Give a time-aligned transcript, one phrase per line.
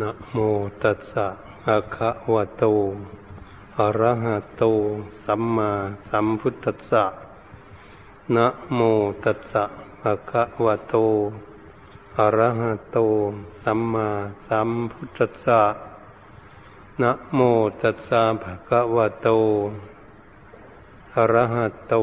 [0.00, 0.36] นะโม
[0.82, 1.26] ตัสสะ
[1.62, 2.64] ภะคะวะโต
[3.78, 4.62] อะระหะโต
[5.24, 5.70] สัมมา
[6.08, 7.04] สัมพุทธัสสะ
[8.34, 8.80] นะโม
[9.24, 9.64] ตัสสะ
[10.00, 10.94] ภะคะวะโต
[12.18, 12.98] อะระหะโต
[13.62, 14.08] สัมมา
[14.46, 15.62] สัมพุทธัสสะ
[17.02, 17.40] นะโม
[17.82, 19.28] ตัสสะภะคะวะโต
[21.14, 21.94] อะระหะโต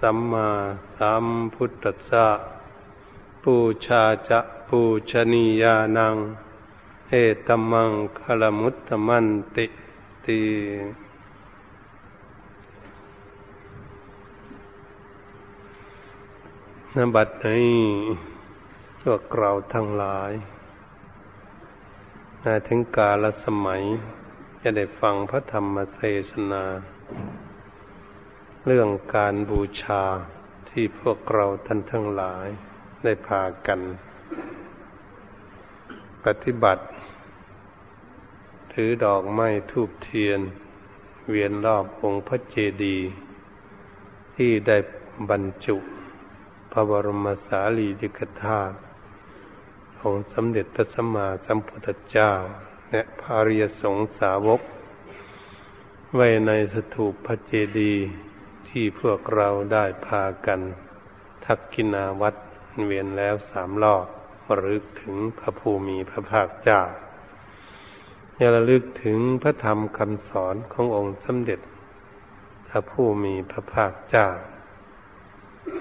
[0.00, 0.48] สัมมา
[0.96, 2.26] สัมพุทธัสสะ
[3.42, 3.54] ปู
[3.84, 4.80] ชาจะปู
[5.10, 6.16] ชนียานัง
[7.14, 9.66] เอตมังคลมุตตมันติ
[10.26, 10.40] ตี
[16.96, 17.76] นบัดนี้
[19.00, 20.32] พวกเราทั้งหลาย
[22.42, 23.82] มาถึงกาลสมัย
[24.62, 26.64] จะได้ฟังพระธรรมเทศนา
[28.66, 30.02] เรื่องการบูชา
[30.68, 32.46] ที่พวกเราท่านทั้งหลาย
[33.02, 33.80] ได้พากัน
[36.24, 36.82] ปฏิบัติ
[38.72, 40.40] ถือดอกไม้ทูบเทียน
[41.30, 43.08] เวียนรอบองค์พระเจดีย์
[44.36, 44.76] ที่ได้
[45.30, 45.76] บรรจุ
[46.72, 48.76] พระบรมสารีริกธาตุ
[50.02, 52.32] องค์สมเด็จพระสัมมาสัมพุทธเจ้า
[52.90, 54.60] และภาริยสงสาวก
[56.14, 58.04] ไว้ในสถูปพระเจดีย์
[58.68, 60.60] ที่พวกเราได้พากัน
[61.44, 62.34] ทักกินาวัด
[62.86, 64.06] เวียนแล้วสามรอบ
[64.64, 66.82] รึกถึงพระภูมิพระภาคเจ้า
[68.38, 71.60] อย่าระลึกถึงพระธรรมคำสอนขององค์สมเด็จ
[72.68, 74.28] พระผู้มีพระภาคเจ้า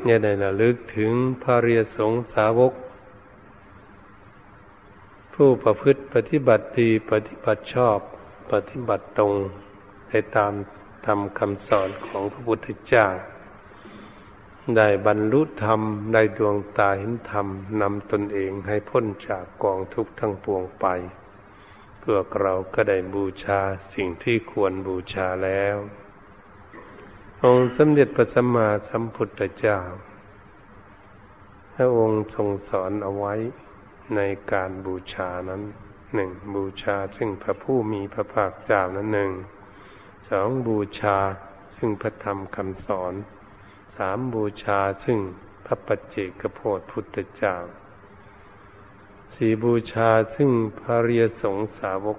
[0.06, 2.74] อย่าได้ระลึกถึงพระเรียสงสาวก
[5.34, 7.98] ผู้ประพฤติปฏิบัติดีปฏิบัติชอบ
[8.52, 9.34] ปฏิบัติตรง
[10.10, 10.54] ในตาม
[11.06, 13.08] ธรรมคำสอนของพระพุทธเจ้า
[14.78, 15.82] ได้บรรลุธรรม
[16.14, 17.48] ได้ดวงตาเห็นธรรม
[17.82, 20.86] นำตนเองให้พ้นจากกองทุกข์ทั้งปวงไป
[22.04, 23.62] พวกเราก็ได้บูชา
[23.94, 25.78] สิ่งที่ควรบูชาแล้ว
[27.44, 29.80] องค์สมเด็จพระสัมมาสัมพุทธเจ้า
[31.74, 33.34] พระองค์ทรงสอนเอาไว้
[34.16, 34.20] ใน
[34.52, 35.62] การบูชานั้น
[36.16, 39.32] หนึ่งบูชาซึ่งพระผู้มีพระภาคเจ้านั้นหนึ่ง
[40.30, 41.18] สองบูชา
[41.78, 43.14] ซึ่งพระธรรมคำสอน
[43.98, 45.20] สามบูชาซึ่ง
[45.66, 47.56] พระปัจเจกโพธิพุทธเจ้า
[49.36, 50.50] สี่บูชาซึ่ง
[50.80, 52.18] พระเรียสงสาวก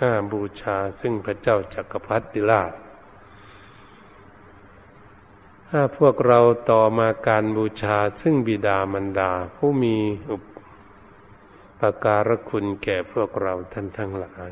[0.00, 2.72] ห้าบูชาซึ่งพระเจ้าจักรพรรดิราช
[5.68, 9.96] ถ้าพวกเราต่อมาการบูชาซึ่งบิดามารดาผู้มี
[10.30, 10.36] อุ
[11.80, 14.50] ปการะคุณแก่พวกเราท่านทั้งหลาย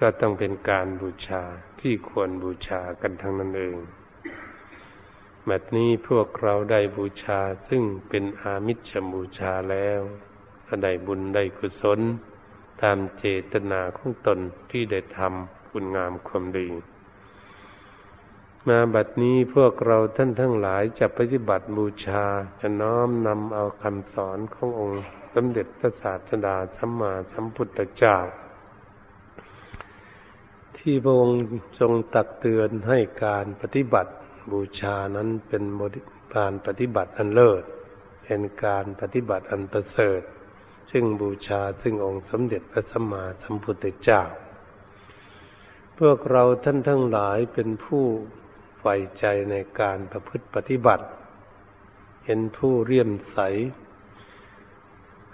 [0.00, 1.42] ก็ต้องเป็นการบูชา
[1.80, 3.76] ที่ควรบูชากันทั้งนั้นเอง
[5.46, 10.02] แบบนี้พวกเราได้บูชาซึ่งเป็นอามิชบูชาแล้ว
[10.82, 12.00] ได้บุญได้กุศล
[12.82, 14.38] ตามเจตนาของตน
[14.70, 16.68] ที่ได้ทำคุณงามความดี
[18.68, 22.24] มาบัดนี้พวกเราท่านทั้งหลายจะปฏิบัติบูชา
[22.60, 25.02] จะน้อมนำเอาคำสอนขององค์
[25.34, 28.16] สมเด็จพระศาสดาสัมมาสัมพุทธเจ้า
[30.78, 31.38] ที่พระองค์
[31.80, 34.12] ทรงตักเตือนให้การปฏิบัติ
[34.52, 35.64] บูชานั้นเป็น
[36.36, 37.62] การปฏิบัติอันเลิศ
[38.24, 40.20] เป็นการปฏิบัติอันประเสริฐ
[40.90, 44.22] ซึ่งบูชาซึ่งองค์สมเด็จพระสัมมาสัมพุทธเจ้า
[45.98, 48.04] พวกเราท่านทั้งหลายเป็นผู้
[48.78, 51.06] ใฝ่ใจในการประพฤติปฏิบัติ
[52.24, 53.38] เห็นผู้เรียมใส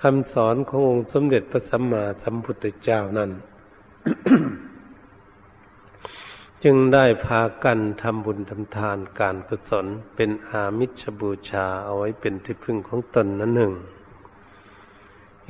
[0.02, 3.30] คำสอนขององค์สมเด็จพระสัมมาสัมพุทธเจ้านั้น
[6.64, 9.86] จึงได้พากันทำบุญทำทานการกุศล
[10.16, 13.72] เป็นอามิชบูชาเอาไว้เป็นที่พึ่งของตนนั้นหนึ่ง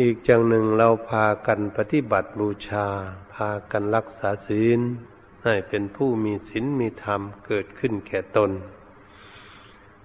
[0.02, 2.86] อีกอย่างหนึ่งเราพากันปฏิบัติบูชา
[3.34, 4.80] พากันรักษาศีล
[5.44, 8.50] ให้เป็นผู้มีศีลมีธรรมเกิดขึ้นแก่ตน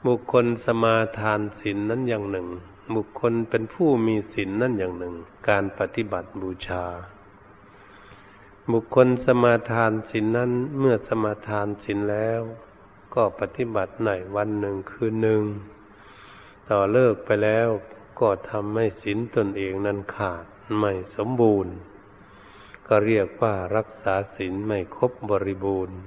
[0.05, 2.47] บุคคลสมาทานศีลนั้นอย่างหนึ่ง
[2.95, 5.15] บุคคลเป็นผู้มีศีลนั่นอย่างหนึ่ง
[5.49, 6.83] การปฏิบัติบูชา
[8.71, 12.41] บุคคลสมาทานศีลนั้นเมื่อสมาทานศีลแล้ว
[13.15, 15.43] ก็ปฏิบัติในวันหนึ่งคืนหนึ่ง
[16.69, 17.69] ต่อเลิกไปแล้ว
[18.19, 20.45] ก็ทำให้ศีลตนเองนั้นขาด
[20.79, 21.73] ไม่สมบูรณ์
[22.87, 25.97] ก็เรียกว่ารักษาศีลไม่ครบบริบูรณ์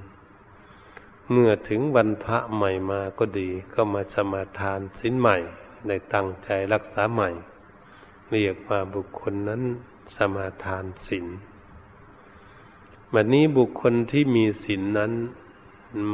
[1.31, 5.37] เมื่อถึงวันพระใหม่มาก็ดี ก็มาสมาทานศีลใหม่
[5.87, 7.31] ได้ตั้งใจรักษาใหม่
[8.31, 9.63] เรียกว่าบุคคลนั้น
[10.17, 11.27] สมาทานศีล
[13.13, 15.13] บัดนี้บุคคลที่มีศีลนนั้น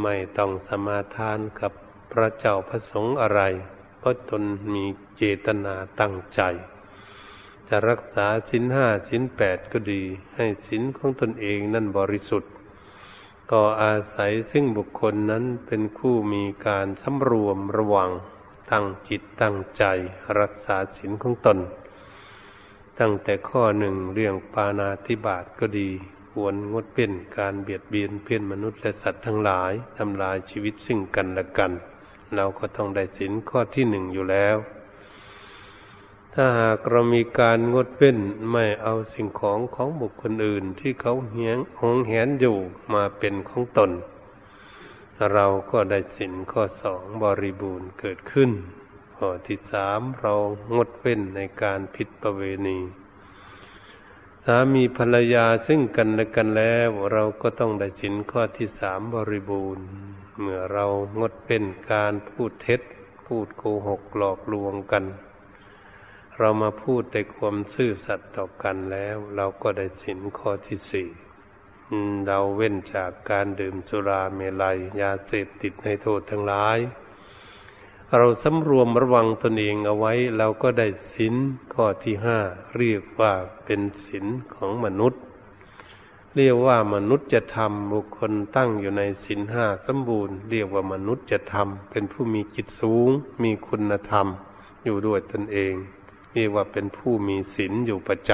[0.03, 1.73] ไม่ต้องสมาทานกับ
[2.13, 3.41] พระเจ้าพระสงฆ์อะไร
[4.09, 4.43] ราะตน
[4.75, 4.85] มี
[5.17, 6.41] เจตนาตั้งใจ
[7.69, 10.03] จะรักษาสินห้าสินแปดก็ดี
[10.35, 12.53] ให้สินของตนเองนั่นบริสุทธิ์
[13.51, 18.11] ก็อาศัยซึ่งบุคคลนั้นเป็นคู่มีการสำรวมระวัง
[18.71, 19.85] ตั้งจิตตั้งใจ
[20.41, 21.59] รักษาสินของตน
[23.01, 25.89] ตั้งแต่ข้อหนึ่งเรื่องปานาธิบาตก็ดี
[26.33, 31.73] ควรงดเป็นการเบียดเบียนเพื่อนมนุษย์และสัตว์ทั้งหลายทำลายชีวิตซึ่งกันและกัน
[32.37, 34.57] เราก็ต้องได้สินข้อที่หนึ่งอยู่แล้ว
[36.35, 38.19] ถ้าหากเรามีการงดเว้น
[38.53, 42.57] ไม่เอาสิ่งของของบุคคลอื่นที่เขาเหียงหงแหนอยู่
[42.95, 43.91] มาเป็นของตน
[45.33, 48.51] เราก็ได้สินข้อสองบริบูรณ์เกิดขึ้น
[49.17, 50.35] ข้อที่สามเรา
[50.75, 52.79] งดเว้นในการผิดประเวณี
[54.45, 59.87] สามีภรรยาซึ่งกันและกันแล้ว เราก็ต้องได้สินข้อที่สามบริบูรณ์
[60.41, 60.87] เมื่อเรา
[61.19, 62.81] งดเป็นการพูดเท็จ
[63.27, 65.05] พูดโกหกหลอกลวงกัน
[66.39, 71.09] เรามาพูดแต่ความซื่อสัตย์ต่อกันแล้ว เราก็ได้สินข้อที่สี่
[72.27, 76.79] เราเว้นจากการดื่มสุราเมลัย ยาเสพติดในโทษทั้งหลาย
[78.17, 81.35] เราสำรวมระวังตนเองเอาไว้ เราก็ได้ศีล
[81.73, 82.39] ข้อที่ห้า
[82.77, 83.33] เรียกว่า
[83.65, 85.23] เป็นศีลของมนุษย์
[86.41, 93.09] เรียกว่ามนุษย์จะทำบุคคลตั้งอยู่ในศีลห้าสมบูรณ์ เรียกว่ามนุษย์จะทำเป็นผู้มีจิตสูง
[93.43, 94.27] มีคุณธรรม
[94.85, 95.75] อยู่ด้วยตนเอง
[96.33, 98.31] เรียกว่าเป็นผู้มีศีลอยู่ประจ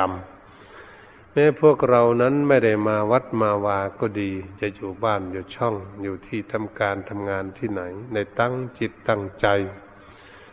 [0.66, 4.30] ำแม้พวกเรานั้นไม่ได้มาวัดมาวาก็ดี
[4.60, 9.46] จะอยู่บ้านอยู่ช่องอยู่ที่ทำการทำงานที่ไหน ในตั้งจิตตั้งใจ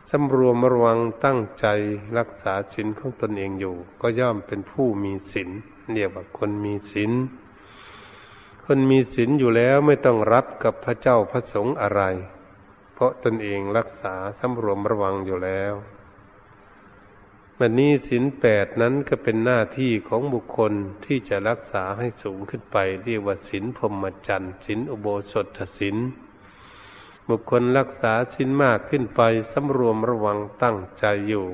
[0.10, 1.68] สำรวมระวังตั้งใจ
[2.18, 5.50] รักษาศีลของตนเองอยู่ ก็ย่อมเป็นผู้มีศีล
[5.94, 7.12] เรียกว่าคนมีศีล
[8.74, 12.02] คนมีศีลอยู่แล้วไม่ต้องรับกับพระเจ้าพระสงฆ์อะไร
[12.94, 15.74] เพราะตนเองรักษาสำรวมระวังอยู่แล้ว
[17.60, 20.74] มันนี้สินแปดนั้นก็เป็นหน้าที่ของบุคคล
[21.06, 25.98] ที่จะรักษาให้สูงขึ้นไป เรียกว่าสินพรหมจรรย์สินอุโบสถสิน
[27.30, 29.22] บุคคลรักษาสินมากขึ้นไป
[29.52, 31.46] สำรวมระวังตั้งใจอยู่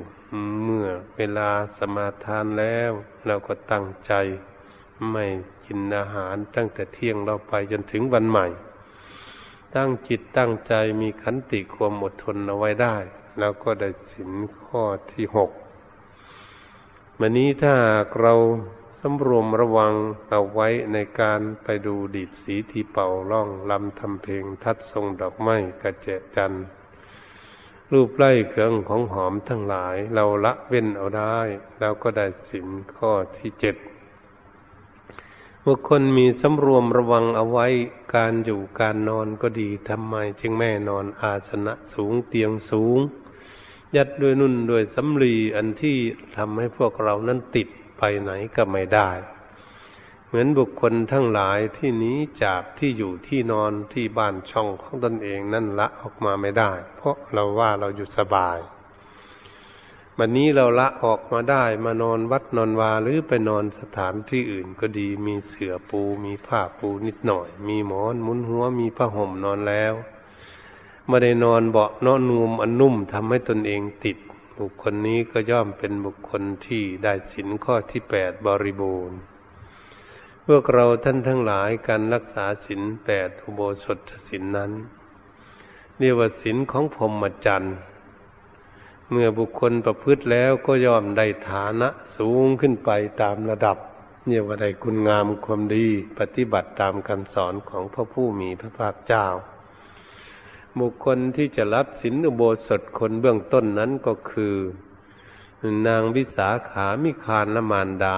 [0.64, 2.92] เมื่อเวลาสมาทานแล้ว
[3.26, 4.14] เราก็ตั้งใจ
[5.12, 5.26] ไม่
[5.68, 8.48] กินอาหารตั้งแต่เที่ยงเราไปจนถึงวันใหม่
[9.76, 12.96] ตั้งจิตตั้งใจมีขันติความอดทนเอาไว้ได้
[13.40, 14.32] แล้วก็ได้สิน
[14.62, 14.82] ข้อ
[15.14, 15.52] ที่หก
[17.20, 17.76] มันนี้ถ้า
[18.22, 18.34] เรา
[19.00, 19.94] สำรวมระวัง
[20.30, 26.54] เอาไว้ในการไปดูดีดสีที่เป่าล่องลำทำเพลงทัดทรงดอกไม้กระเจจัน
[27.92, 31.38] รูปไล่เครื่องของหอมทั้งหลาย เราละเว้นเอาได้
[31.80, 33.76] แล้วก็ได้สินข้อที่เจ็ด
[35.70, 37.68] บุคคลมีสำรวมระวังเอาไว้
[38.16, 43.00] การอยู่การนอนก็ดีทำไมจึงแม่นอนอาสนะสูงเตียงสูง
[43.96, 45.98] ยัดด้วยนุ่นด้วยสำลีอันที่
[46.38, 47.68] ทำให้พวกเรานั้นติด
[47.98, 49.10] ไปไหนก็ไม่ได้
[50.28, 58.60] เหมือนบุคคลทั้งหลายที่นี้จากที่อยู่ที่นอนที่บ้านช่องของตนเองนั่นละออกมาไม่ได้ เพราะเราว่าเราอยู่สบาย
[60.20, 69.94] วันนี้เราละออกมาได้มานอนวัดนอนวาหรือไปนอนสถานที่อื่นก็ดีมีเสื่อปูมีผ้าปูนิดหน่อย มีหมอนมุนหัวมีผ้าห่มนอนแล้ว
[71.08, 74.18] ไม่ได้นอนเบาะนอนนูมอันนุ่มทำให้ตนเองติด
[74.58, 79.18] บุคคลนี้ก็ย่อมเป็นบุคคลที่ได้สินข้อที่แปดบริบูรณ์
[80.46, 84.72] พวกเราท่านทั้งหลายการรักษาสินแปดอุโบสถสินนั้น
[85.98, 87.78] เรียกว่าสินของพรหมจรรย์
[89.12, 92.90] เมื่อบุคคลประพฤติแล้วก็ย่อมได้ฐานะสูงขึ้นไป
[93.22, 93.78] ตามระดับ
[94.28, 95.88] เรียว่าได้คุณงามความดี
[96.20, 99.26] ปฏิบัติตามคำสอนของพระผู้มีพระภาคเจ้า
[100.80, 104.56] บุคคลที่จะรับสินอุโบสถคนเบื้องต้นนั้นก็คือ
[105.88, 108.18] นางวิสาขามิคานละมานดา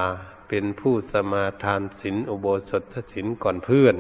[0.50, 3.96] เป็นผู้สมาทานสินอุโบสถสินก่อนเพื่อน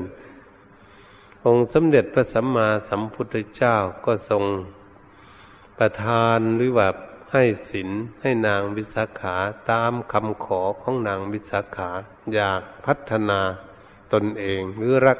[1.45, 4.43] องค์สมเด็จพระสัมมาสัมพุทธเจ้าก็ทรง
[5.79, 6.87] ประทานหรือว่า
[7.31, 7.89] ให้สิน
[8.21, 9.35] ให้นางวิสาขา
[9.71, 11.89] ตามคำขอของนางวิสาขา
[12.33, 13.39] อยากพัฒนา
[14.13, 15.19] ตนเองหรือรัก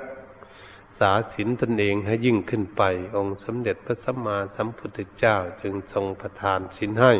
[0.99, 2.83] ษาศีลตนเองให้ยิ่งขึ้นไป
[3.15, 7.13] องค์สมเด็จพระสัมมาสัมพุทธเจ้าจึงทรงประทานศีลให้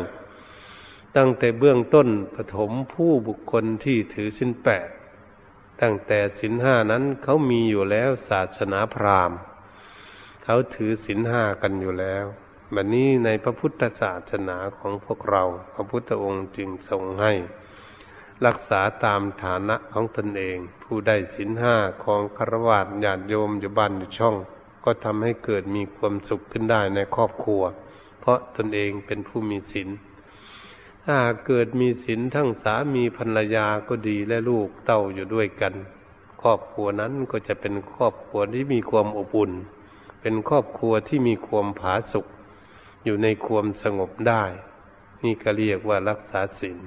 [1.16, 4.88] ตั้งแต่เบื้องต้นปฐมผู้บุคคลที่ถือศีลแปด
[5.80, 9.38] ตั้งแต่ศีลห้านั้นเขามีอยู่แล้วศาสนาพราหมณ์
[10.44, 12.26] เขาถือศีลห้ากันอยู่แล้ว
[12.76, 15.42] บัดนนี้ในพระพุทธศาสนาของพวกเรา
[15.74, 17.32] พระพุทธองค์จึงทรงให้
[18.46, 24.36] รักษาตามฐานะของตนเอง ผู้ได้สินห้าของคารวะญาติโยมอยู่บ้านอยู่ช่อง
[24.84, 27.62] ก็ทำให้เกิดมีความสุขขึ้นได้ในครอบครัว
[28.20, 29.88] เพราะตนเองเป็นผู้มีศีล
[31.06, 35.74] ถ้าเกิดมีศีลทั้งสามีภรรยาก็ดีและลูกเต้าอยู่ด้วยกัน
[36.42, 39.52] ครอบครัวนั้นก็จะเป็นครอบครัวที่มีความอบอุ่น
[40.20, 42.26] เป็นครอบครัวที่มีความผาสุก
[43.04, 44.44] อยู่ในความสงบได้
[45.24, 46.78] นี่ก็เรียกว่ารักษาศีล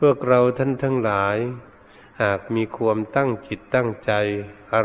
[0.00, 1.36] พวกเราท่านทั้งหลาย
[2.22, 4.12] หากมีความตั้งจิตตั้งใจ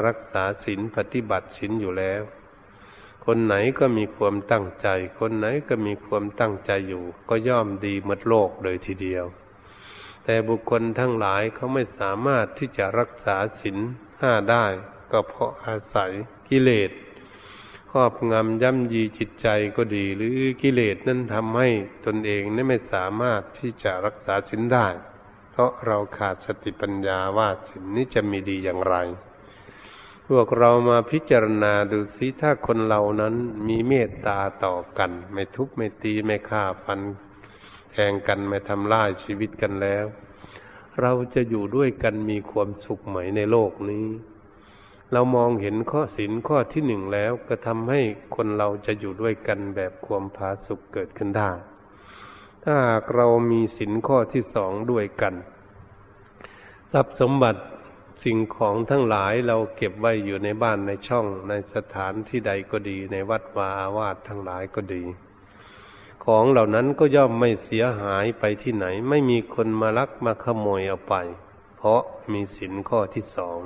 [0.05, 2.23] รักษาศีลปฏิบัติศีลอยู่แล้ว
[3.25, 4.87] คนไหนก็มีความตั้งใจ
[5.19, 9.25] คนไหนก็มีความตั้งใจอยู่ ก็ย่อมดีหมดโลกเลยทีเดียว
[10.25, 13.77] แต่บุคคลทั้งหลายเขาไม่สามารถที่จะรักษาศีล
[14.21, 14.65] ห้าได้
[15.11, 16.11] ก็เพราะอาศัย
[16.47, 16.91] กิเลส
[17.95, 21.69] ครอบงำย่ำยีจิตใจก็ดี หรือกิเลสนั้นทำให้
[22.05, 24.87] ตนเองนี่ไม่สามารถที่จะรักษาศีลได้
[25.51, 28.95] เพราะเราขาดสติปัญญาว่าศีลนี้จะมีดีอย่างไร
[30.27, 33.35] พวกเรามาพิจารณาดูสิถ้าคนเรานั้น
[33.67, 36.99] มีเมตตาต่อกัน ไม่ทุบไม่ตีไม่ฆ่าฟัน
[37.91, 40.05] แทงกันไม่ทำลายชีวิตกันแล้ว
[41.01, 44.07] เราจะอยู่ด้วยกันมีความสุขไหมในโลกนี้
[45.13, 48.01] เรามองเห็นข้อศีลข้อที่หนึ่งแล้วก็ทำให้
[48.35, 51.51] คนเราจะอยู่ด้วยกันแบบความผาสุกเกิดขึ้นได้
[52.63, 55.35] ถ้าหากเรามีศีลข้อที่สองด้วยกัน
[56.91, 57.61] ทรัพย์สมบัติ
[58.23, 65.03] สิ่งของทั้งหลายเราเก็บไว้อยู่ในบ้านในช่องในสถานที่ใดก็ดี ในวัดวาอาวาสทั้งหลายก็ดี
[66.25, 71.15] ของเหล่านั้นก็ย่อมไม่เสียหายไปที่ไหน ไม่มีคนมาลักมาขโมยเอาไป
[71.77, 72.01] เพราะ
[72.31, 73.59] มีศีลข้อที่สอง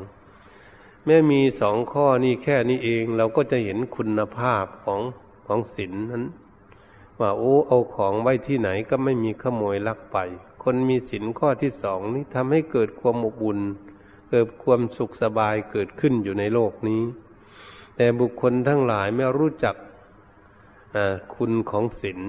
[1.05, 5.01] แม้มีสองข้อนี้แค่นี้เองเราก็จะเห็นคุณภาพของ
[5.47, 6.25] ของศีลนนั้น
[7.19, 10.17] ว่าโอ้เอาของไว้ที่ไหนก็ไม่มีขโมยลักไป
[10.63, 13.59] คนมีศีลข้อที่สองนี้ทำให้เกิดความอบอุ่น
[14.29, 17.01] เกิดความสุขสบายเกิดขึ้นอยู่ในโลกนี้
[17.95, 19.75] แต่บุคคลทั้งหลายไม่รู้จัก
[21.35, 22.19] คุณของศีล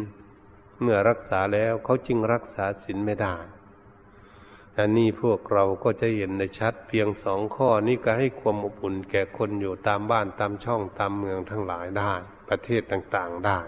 [0.81, 3.37] เมื่อรักษาแล้วเขาจึงรักษาศีลไม่ได้
[4.79, 12.13] อันนี้พวกเราก็จะเห็นในชัดเพียงสองข้อนี้ก็ให้ความอบอุ่นแก่คนอยู่ตามบ้านตามช่องตามเมืองทั้งหลายได้
[12.49, 13.59] ประเทศต่างๆได้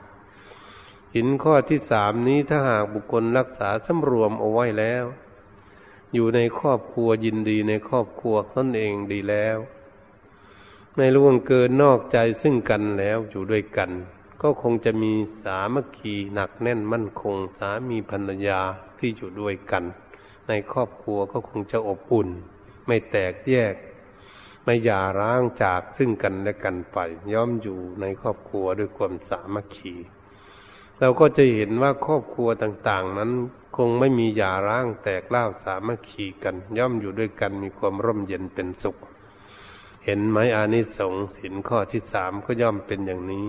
[1.15, 5.05] หินข้อที่สามนี้ถ้าหากบุคคลรักษาสำรวมเอาไว้แล้ว
[6.15, 9.59] อยู่ในครอบครัวยินดีในครอบครัวตนเองดีแล้ว
[10.95, 13.91] ไม่ล่วงเกินนอกใจซึ่งกันแล้วอยู่ด้วยกัน
[14.43, 15.13] ก็คงจะมี
[15.43, 18.61] สามัคคีหนักแน่นมั่นคงสามีภรรยา
[18.99, 19.85] ที่อยู่ด้วยกัน
[20.49, 22.29] ในครอบครัวก็คงจะอบอุ่น
[22.87, 23.75] ไม่แตกแยก
[24.65, 26.99] ไม่หย่าร้างจากซึ่งกันและกันไป
[27.33, 29.95] ย่อมอยู่ในครอบครัวด้วยความสามัคคี
[30.99, 33.31] เราก็จะเห็นว่าครอบครัวต่างๆ นั้น
[33.77, 38.97] คงไม่มีหย่าร้างแตกเล่าสามัคคีกัน ย่อมอยู่ด้วยกันมีความร่มเย็นเป็นสุข
[40.05, 43.47] เห็นไหมอานิสงส์สินข้อที่สามก็ย่อมเป็นอย่างนี้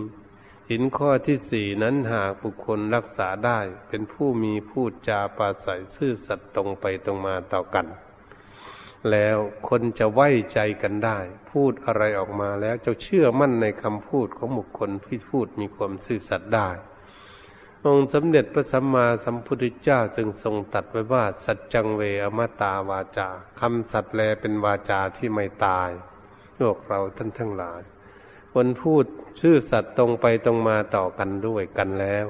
[0.72, 3.60] หินข้อที่สี่นั้นหากบุคคลรักษาได้
[3.90, 7.88] เป็นผู้มีพูดจาปาศัยซื่อสัตย์ตรงไปตรงมาต่อกัน
[9.12, 9.38] แล้ว
[9.70, 11.20] คนจะไว้ใจกันได้
[11.52, 16.70] พูดอะไรออกมาแล้วจะเชื่อมั่นในคำพูดของบุคคลที่พูดมีความซื่อสัตย์ได้
[17.86, 25.90] องค์สมเด็จพระสัมมาสัมพุทธเจ้าจึงทรงตัดไว้ว่า สัจจังเวอมตาวาจาคำสัตย์แลเป็นวาจาที่ไม่ตาย
[26.58, 27.82] พวกเราท่านทั้งหลาย
[28.54, 29.06] คนพูด
[29.40, 32.26] ชื่อสัตว์ตรงไปตรงมาต่อกันด้วยกันแล้ว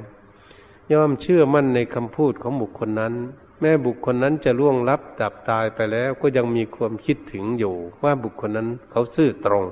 [0.91, 3.13] ย่อมเชื่อมั่นในคำพูดของบุคคลนั้น
[3.61, 9.63] แม่บุคคลนั้นจะล่วงลับดับตายไปแล้วก็ยังมีความคิดถึงอยู่ ว่าบุคคลนั้นเขาซื่อตรง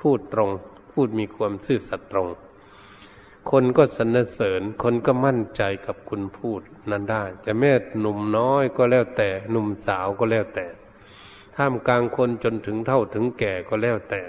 [0.00, 0.50] พูดตรง
[0.92, 2.28] พูดมีความซื่อสัตย์ตรง
[3.50, 10.66] คนก็สรรเสริญคนก็มั่นใจกับคุณพูดนั้นได้ จะแม่หนุ่มน้อยก็แล้วแต่หนุ่มสาวก็แล้วแต่
[11.56, 14.22] ท่ามกลางคนจนถึงเท่าถึงแก่ก็แล้วแต่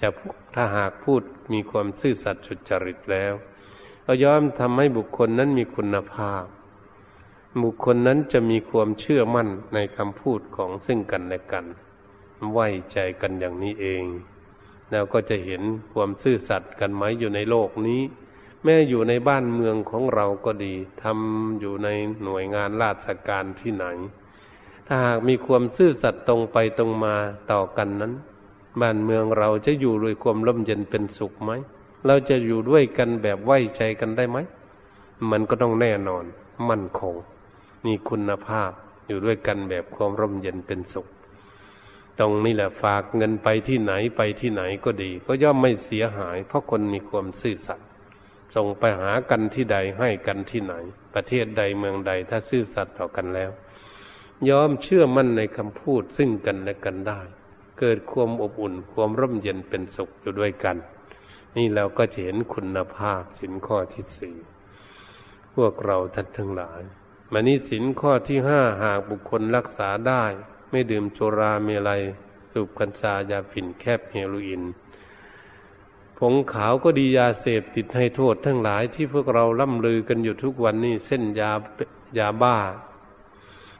[0.00, 0.08] จะ
[0.54, 1.22] ถ้าหากพูด
[1.52, 3.32] มีความซื่อสัตย์สุจริตแล้ว
[4.06, 6.44] ก็ย่อมทำให้บุคคลนั้นมีคุณภาพ
[7.62, 11.64] บุคคลนั้นจะมีความเชื่อมั่นในคำพูดของซึ่งกันและกัน
[12.52, 14.04] ไว้ใจกันอย่างนี้เอง
[14.90, 15.62] แล้วก็จะเห็น
[15.92, 18.02] ความซื่อสัตย์กันไหมอยู่ในโลกนี้
[18.64, 21.88] แม้อยู่ในบ้านเมืองของเราก็ดีทำอยู่ใน
[22.24, 23.86] หน่วยงานราชการที่ไหน
[24.86, 27.14] ถ้าหากมีความซื่อสัตย์ตรงไปตรงมา
[27.52, 28.12] ต่อกันนั้น
[28.80, 31.50] บ้านเมืองเราจะอยู่ด้วยความร่มเย็นเป็นสุขไหม
[32.06, 34.38] เราจะอยู่ด้วยกันแบบไว้ใจกันได้ไหม
[35.30, 36.24] มันก็ต้องแน่นอน
[36.68, 37.14] มั่นคง
[37.86, 38.70] มีคุณภาพ
[39.06, 41.06] อยู่ด้วยกันแบบความร่มเย็นเป็นสุข
[42.18, 47.88] ตรงนี้แหละฝากเงินไปที่ไหนไปที่ไหนก็ดี ก็ย่อมไม่เสียหาย เพราะคนมีความซื่อสัตย์
[48.54, 50.74] ส่งไปหากันที่ใดให้กันที่ไหน
[51.14, 53.50] ประเทศใดเมืองใดถ้าซื่อสัตย์ต่อกันแล้ว
[54.48, 57.20] ยอมเชื่อมั่นในคำพูดซึ่งกันและกันได้
[57.78, 60.76] เกิดความอบอุ่น ความร่มเย็นเป็นสุขอยู่ด้วยกัน
[61.56, 64.36] นี่เราก็จะเห็นคุณภาพสินข้อที่สี่
[65.54, 66.82] พวกเราท่านทั้งหลาย
[67.32, 70.24] มานี้สินข้อที่ห้าหากบุคคลรักษาได้
[70.70, 72.02] ไม่ดื่มโจราเมลัย
[72.52, 74.62] สูบกัญชายาฝิ่นแคบเฮโรอีน
[76.18, 81.50] ผงขาวก็ดียาเสพติดให้โทษทั้งหลายที่พวกเราล่ำลือกันอยู่ทุกวันนี้เส้นยา
[82.18, 82.56] ยาบ้า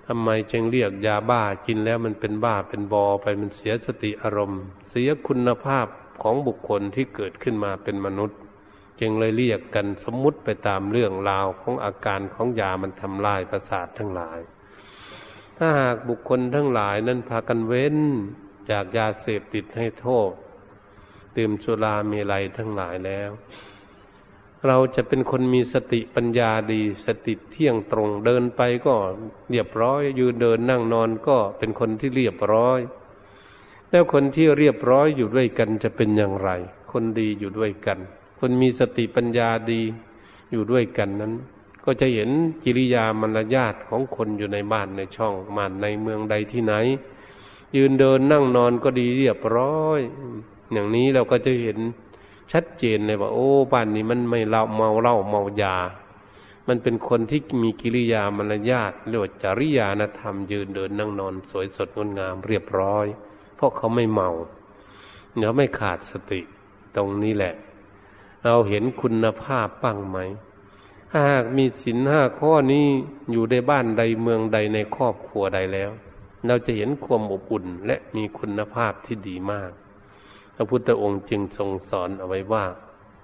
[0.06, 5.86] ทำไมจึงเรียกยาบ้ากินแล้วมันเป็นบ้าเป็นบอไปมันเสียสติอารมณ์ เสียคุณภาพ
[6.22, 8.38] ของบุคคลที่เกิดขึ้นมาเป็นมนุษย์
[9.00, 14.38] จึงเลยเรียกกันสมมุติไปตามเรื่องราวของอาการของยามันทำลายประสาททั้งหลาย
[15.56, 17.96] ถ้าหากบุคคลทั้งหลายนั้นพากันเว้น
[18.70, 20.32] จากยาเสพติดให้โทษ
[21.36, 23.30] ดื่มสุรามลัยทั้งหลายแล้ว
[24.66, 28.94] เราจะเป็นคนมีสติปัญญาดี สติเที่ยงตรงเดินไปก็
[29.50, 32.80] เรียบร้อย ยืนเดินนั่งนอนก็เป็นคนที่เรียบร้อย
[33.90, 36.50] แล้วคนที่เรียบร้อยอยู่ด้วยกันจะเป็นอย่างไร
[36.92, 37.98] คนดีอยู่ด้วยกัน
[38.40, 39.82] คนมีสติปัญญาดี
[40.52, 41.32] อยู่ด้วยกันนั้น
[41.84, 42.30] ก็จะเห็น
[42.64, 46.75] กิริยามารยาทของคนอยู่ในบ้านในช่องมานในเมืองใดที่ไหน
[47.76, 50.00] ยืนเดินนั่งนอนก็ดีเรียบร้อย
[50.72, 51.78] อย่างนี้เราก็จะเห็น
[52.52, 55.76] ชัดเจนเลยว่า โอ้บ้านนี้มันไม่เล่าเมาเหล้าเมายา
[56.68, 63.06] มันเป็นคนที่มีกิริยามารยาทเรียกว่าจริยานธรรมยืนเดินนั่งนอน สวยสดงดงามเรียบร้อย
[63.56, 64.30] เพราะเขาไม่เมา
[65.36, 66.40] เดี๋ยวไม่ขาดสติ
[66.96, 67.54] ตรงนี้แหละ
[68.44, 70.18] เราเห็นคุณภาพบ้างไหม
[71.16, 72.86] หากมีสินห้าข้อนี้
[73.30, 75.90] อยู่ในบ้านใดเมืองใดในครอบครัวใดแล้ว
[76.46, 79.70] เราจะเห็นความอบอุ่นและมีคุณภาพที่ดีมาก
[80.56, 82.64] พระพุทธองค์จึงทรงสอนเอาไว้ว่า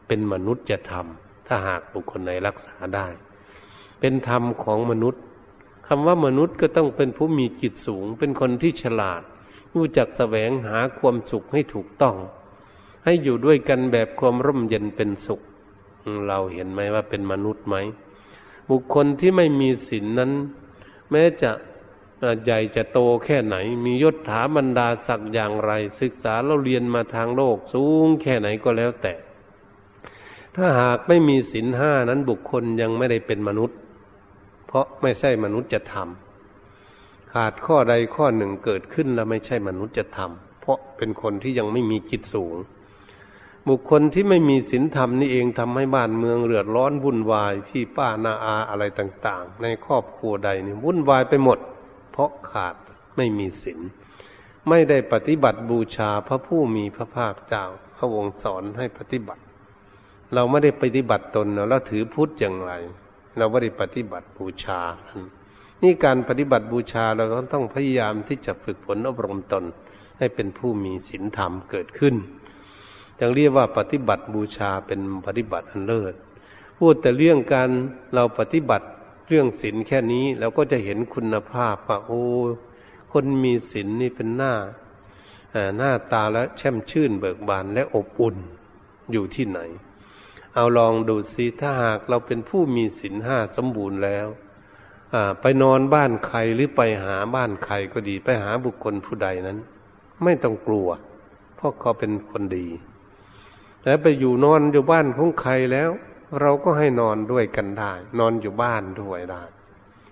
[0.06, 3.06] เป็นมนุษย์จะทำถ้าหากบุคคลใดรักษาได้
[4.00, 5.22] เป็นธรรมของมนุษย์
[5.86, 9.22] คำว่ามนุษย์ก็ต้องเป็นผู้มีจิตสูง เป็นคนที่ฉลาด
[9.74, 12.16] รู้จักแสวงหาความสุขให้ถูกต้อง
[13.04, 15.40] ให้อยู่ด้วยกันแบบความร่มเย็นเป็นสุข
[16.28, 17.76] เราเห็นไหมว่าเป็นมนุษย์ไหม
[18.70, 20.32] บุคคลที่ไม่มีศีลนนั้น
[21.10, 21.50] แม้จะ
[22.44, 29.14] ใหญ่จะโตแค่ไหน มียศถาบรรดาศักดิ์อย่างไร ศึกษาเราเรียนมาทางโลกสูงแค่ไหนก็แล้วแต่
[30.56, 33.78] ถ้าหากไม่มีศีลห้านั้นบุคคลยังไม่ได้เป็นมนุษย์
[34.66, 42.56] เพราะไม่ใช่มนุษย์จะทำขาดข้อใดข้อหนึ่งเกิดขึ้นแล้วไม่ใช่มนุษย์จะทำเพราะเป็นคนที่ยังไม่มีจิตสูง
[43.68, 51.58] บุคคลที่ไม่มีศีลธรรมนี่เองทำให้บ้านเมืองเลือดร้อนวุ่นวายพี่ป้านาอาอะไรต่าง ๆ ในครอบครัวใดนี่วุ่นวายไปหมด
[52.12, 52.76] เพราะขาด
[53.16, 53.80] ไม่มีศีล
[54.68, 57.64] ไม่ได้ปฏิบัติบูชาพระผู้มีพระภาคเจ้า
[57.96, 59.42] พระองค์สอนให้ปฏิบัติ
[60.34, 62.72] เราไม่ได้ปฏิบัติตนเราถือพุทธอย่างไร
[63.38, 64.80] เราไม่ได้ปฏิบัติบูชา
[65.82, 69.64] นี่การปฏิบัติบูชาเราต้องพยายามที่จะฝึกฝนอบรมตน
[70.18, 72.14] ให้เป็นผู้มีศีลธรรมเกิดขึ้น
[73.18, 76.14] จึงเรียกว่าปฏิบัติบูชาเป็นปฏิบัติอันเลิศ
[76.78, 77.70] พูดแต่เรื่องการ
[78.14, 78.86] เราปฏิบัติ
[79.32, 82.24] รื่องศีลแค่นี้เราก็จะเห็นคุณภาพว่าโอ้
[83.12, 84.54] คนมีศีลนี่เป็นหน้า
[85.76, 88.36] หน้าตาและแช่มชื่นเบิกบานและอบอุ่น
[89.12, 89.60] อยู่ที่ไหน
[90.54, 94.26] เอาลองดูสิถ้าหากเราเป็นผู้มีศีลห้าสมบูรณ์แล้ว
[95.40, 99.58] ไปนอนบ้านใครหรือไปหาบ้านใครก็ดีไปหาบุคคลผู้ใดนั้น
[100.22, 100.88] ไม่ต้องกลัว
[101.56, 102.68] เพราะเขาเป็นคนดี
[103.84, 105.90] แล้วไปอยู่นอนอยู่บ้านของใครแล้ว
[106.40, 109.42] เราก็ให้นอนด้วยกันได้ นอนอยู่บ้านด้วยได้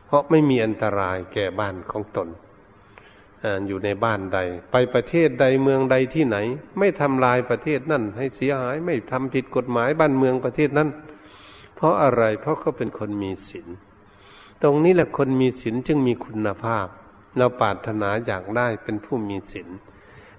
[0.06, 2.28] เพราะไม่มีอันตรายแก่บ้านของตน
[3.66, 4.38] อยู่ในบ้านใด
[4.70, 6.36] ไปประเทศใดเมืองใดที่ไหน
[6.78, 10.88] ไม่ทำลายประเทศนั่น ให้เสียหายไม่ทำผิดกฎหมายบ้านเมืองประเทศนั้น
[11.76, 13.66] เพราะอะไรเพราะเขาเป็นคนมีศีล
[14.62, 16.86] ตรงนี้แหละคนมีศีลจึงมีคุณภาพ
[17.36, 19.68] เราปรารถนาอยากได้เป็นผู้มีศีล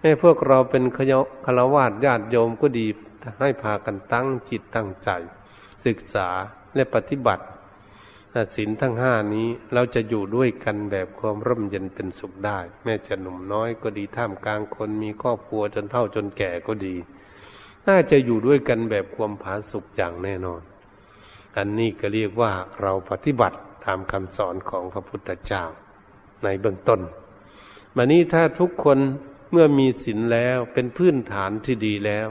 [0.02, 1.14] ให้พวกเราเป็นขย
[1.46, 2.88] คารวาสญาติโยมก็ดี
[3.40, 5.10] ให้พากันตั้งจิตตั้งใจ
[5.86, 6.30] ศึกษา
[6.76, 7.46] และปฏิบัติ
[8.56, 16.96] ศีลทั้งห้านี้เราจะอยู่ด้วยกันแบบความร่มเย็นเป็นสุขได้ แม้จะหนุ่มน้อยก็ดีท่ามกลางคนมีครอบครัวจนเท่าจนแก่ก็ดี
[17.88, 20.62] น่าจะอยู่ด้วยกันแบบความผาสุกอย่างแน่นอน
[21.58, 25.64] อันนี้ก็เรียกว่าเราปฏิบัติตามคำสอนของพระพุทธเจ้า
[26.44, 27.02] ในเบื้องต้น
[27.96, 29.00] มานี้ถ้าทุกคน
[29.52, 32.28] เมื่อมีศีลแล้วเป็นพื้นฐานที่ดีแล้ว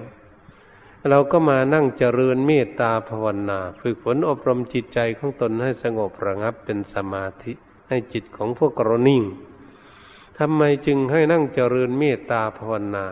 [1.08, 7.52] เราก็มานั่งเจริญเมตตาภาวนา ฝึกฝนอบรมจิตใจของตนให้สงบระงับเป็นสมาธิ
[7.88, 9.22] ให้จิตของพวกเรานิ่ง
[10.38, 13.04] ทำไมจึงให้นั่งเจริญเมตตาภาวนา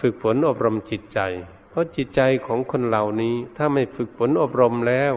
[0.00, 1.20] ฝึกฝนอบรมจิตใจ
[1.68, 5.12] เพราะจิตใจของคนเหล่านี้ถ้าไม่ฝึกฝนอบรมแล้ว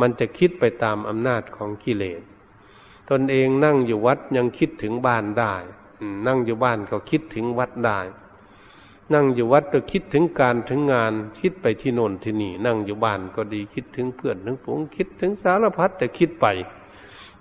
[0.00, 2.22] มันจะคิดไปตามอำนาจของกิเลส
[3.10, 5.54] ตนเองนั่งอยู่วัดยังคิดถึงบ้านได้
[6.26, 8.00] นั่งอยู่บ้านก็คิดถึงวัดได้
[9.14, 16.46] นั่งอยู่วัดก็คิดถึงการถึงงาน คิดไปที่โน่นที่นี่ นั่งอยู่บ้านก็ดีคิดถึงเพื่อนถึงฝูงคิดถึงสารพัดแต่คิดไป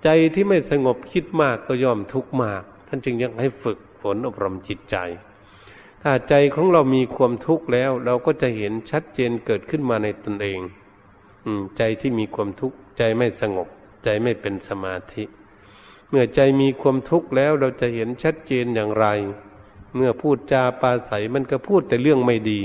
[0.04, 4.96] ใจที่ไม่สงบคิดมากก็ย่อมทุกข์มาก ท่านจึงยังให้ฝึกฝนอบรมจิตใจ
[6.02, 10.60] ถ้าใจของเรามีความทุกข์แล้ว เราก็จะเห็นชัดเจนเกิดขึ้นมาในตนเอง
[11.46, 13.68] อืม ใจที่มีความทุกข์ใจไม่สงบ
[14.04, 15.24] ใจไม่เป็นสมาธิ
[16.10, 19.08] เมื่อใจมีความทุกข์แล้วเราจะเห็นชัดเจนอย่างไร
[19.96, 22.60] เมื่อพูดจาปาศัยมันก็พูดแต่เรื่องไม่ดี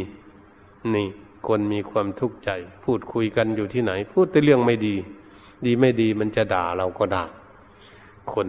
[0.95, 1.09] นี่
[1.49, 2.51] คนมีความทุกข์ใจ
[2.85, 4.97] พูดคุยกันอยู่ที่ไหน พูดแต่เรื่องไม่ดี
[5.67, 7.25] ดีไม่ดีมันจะด่าเราก็ด่า
[8.35, 8.49] คน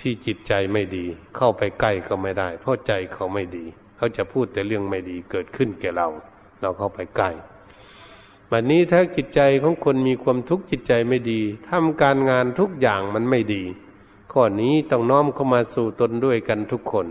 [0.00, 1.04] ที่จิตใจไม่ดี
[1.36, 3.64] เข้าไปใกล้ก็ไม่ได้ เพราะใจเขาไม่ดี
[3.96, 6.08] เขาจะพูดแต่เรื่องไม่ดีเกิดขึ้นแก่เรา
[6.60, 7.30] เราเข้าไปใกล้
[8.50, 13.62] บัดนนี้ถ้าจิตใจของคนมีความทุกข์จิตใจไม่ดีทำการงานทุกอย่างมันไม่ดี
[14.32, 17.06] ข้อนี้ต้องน้อมเข้ามาสู่ตนด้วยกันทุกคน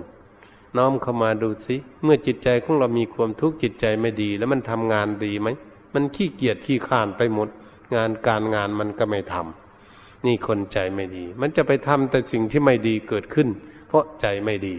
[0.77, 5.47] น้อมเข้ามาดูสิเมื่อจิตใจของเรามีความทุกข์จิตใจไม่ดี แล้วมันทำงานดีไหม
[5.93, 7.49] มันขี้เกียจขี้ข้านไปหมด
[7.95, 13.47] งานการงานมันก็ไม่ทำนี่คนใจไม่ดี มันจะไปทำแต่สิ่งที่ไม่ดีเกิดขึ้น
[13.87, 14.75] เพราะใจไม่ดี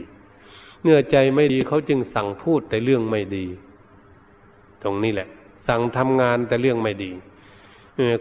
[0.82, 3.46] เมื่อใจไม่ดีเขาจึงสั่งพูดแต่เรื่องไม่ดี
[4.82, 5.28] ตรงนี้แหละ
[5.68, 7.12] สั่งทำงานแต่เรื่องไม่ดี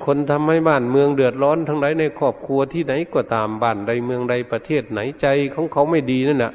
[0.06, 6.54] คนทำให้บ้านเมืองเดือดร้อนทั้งหลายในครอบครัวที่ไหนก็ตามบ้านใดเมืองใดประเทศไหนใจของเขาไม่ดีนั่นแหละ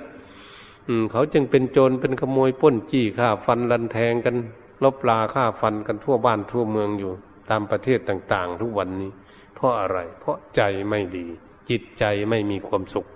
[1.10, 4.36] เขาจึงเป็นโจรเป็นขโมยป้นจี้ฆ่าฟันรันแทงกัน
[4.84, 7.12] ลบลาฆ่าฟันกันทั่วบ้านทั่วเมืองอยู่
[7.50, 9.10] ตามประเทศต่าง ๆ ทุกวันนี้
[9.54, 11.26] เพราะอะไร เพราะใจไม่ดี
[11.70, 13.06] จิตใจไม่มีความสุข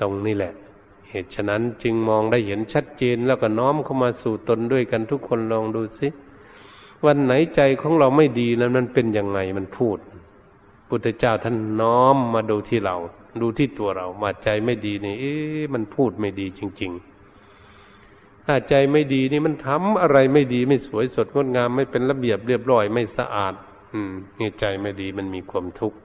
[0.00, 0.52] ตรงนี้แหละ
[1.08, 6.08] เหตุฉะนั้นจึงมองได้เห็นชัดเจนแล้วก็น้อมเข้ามาสู่ตนด้วยกันทุกคนลองดูสิ
[7.06, 9.98] วันไหนใจของเราไม่ดีนั้นมันเป็นยังไงมันพูด
[10.88, 12.96] พุทธเจ้าท่านน้อมมาดูที่เรา
[13.40, 16.92] ดูที่ตัวเรามาใจไม่ดีนี่เอ๊ะมันพูดไม่ดีจริง
[17.68, 23.54] ๆ ถ้าใจไม่ดีนี่มันทำอะไรไม่ดีไม่สวยสดงดงาม ไม่เป็นระเบียบเรียบร้อยไม่สะอาด
[23.94, 25.98] อืมนี่ใจไม่ดีมันมีความทุกข์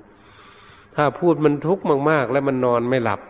[0.95, 3.21] ถ้าพูดมันทุกข์มากๆ แล้วมันนอนไม่หลับ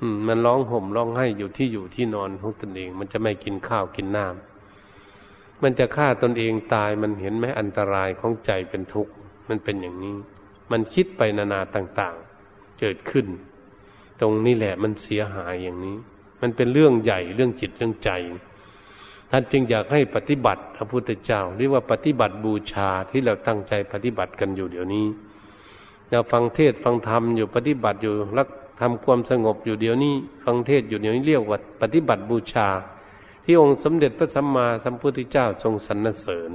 [0.00, 9.12] อืม มันร้องห่มร้องไห้อยู่ที่อยู่ที่นอนของตนเอง มันจะไม่กินข้าวกินน้ำมันจะฆ่าตนเองตายมันเห็นไหมอันตรายของใจเป็นทุกข์
[9.48, 10.16] มันเป็นอย่างนี้
[10.72, 12.25] มันคิดไปนานาต่างๆ
[12.80, 13.26] เกิดขึ้น
[14.20, 15.96] ตรงนี้แหละมันเสียหายอย่างนี้
[16.40, 18.10] มันเป็นเรื่องใหญ่เรื่องจิตเรื่องใจ
[19.30, 25.06] ท่านจึงอยากให้ปฏิบัติพระพุทธเจ้าเรียกว่าปฏิบัติบูชาที่เราตั้งใจปฏิบัติกันอยู่เดี๋ยวนี้
[26.10, 28.48] เราฟังเทศฟังธรรมอยู่ปฏิบัติอยู่รัก
[28.80, 32.68] ทำความสงบอยู่เดี๋ยวนี้ ฟังเทศอยู่เดี๋ยวนี้เรียกว่าปฏิบัติบูชา
[33.44, 36.50] ที่องค์สมเด็จพระสัมมาสัมพุทธเจ้าทรงสรรเสริญ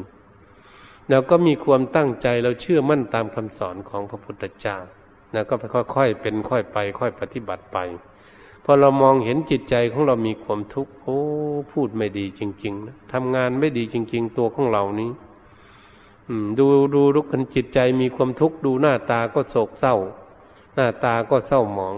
[1.09, 4.77] เราก็มีความตั้งใจเราเชื่อมั่นตามคำสอนของพระพุทธเจ้า
[5.33, 5.53] แล้วก็
[5.95, 7.77] ค่อยๆเป็นค่อยไป ค่อยปฏิบัติไป
[8.63, 11.19] พอเรามองเห็นจิตใจของเรามีความทุกข์โอ้
[11.71, 15.11] พูดไม่ดีจริงๆนะทำงานไม่ดีจริง ๆ ตัวของเรานี้
[16.59, 16.65] ดู
[16.95, 19.95] ดูลุกขันจิตใจมีความทุกข์ดูหน้าตาก็โศกเศร้า
[20.75, 21.95] หน้าตาก็เศร้าหมอง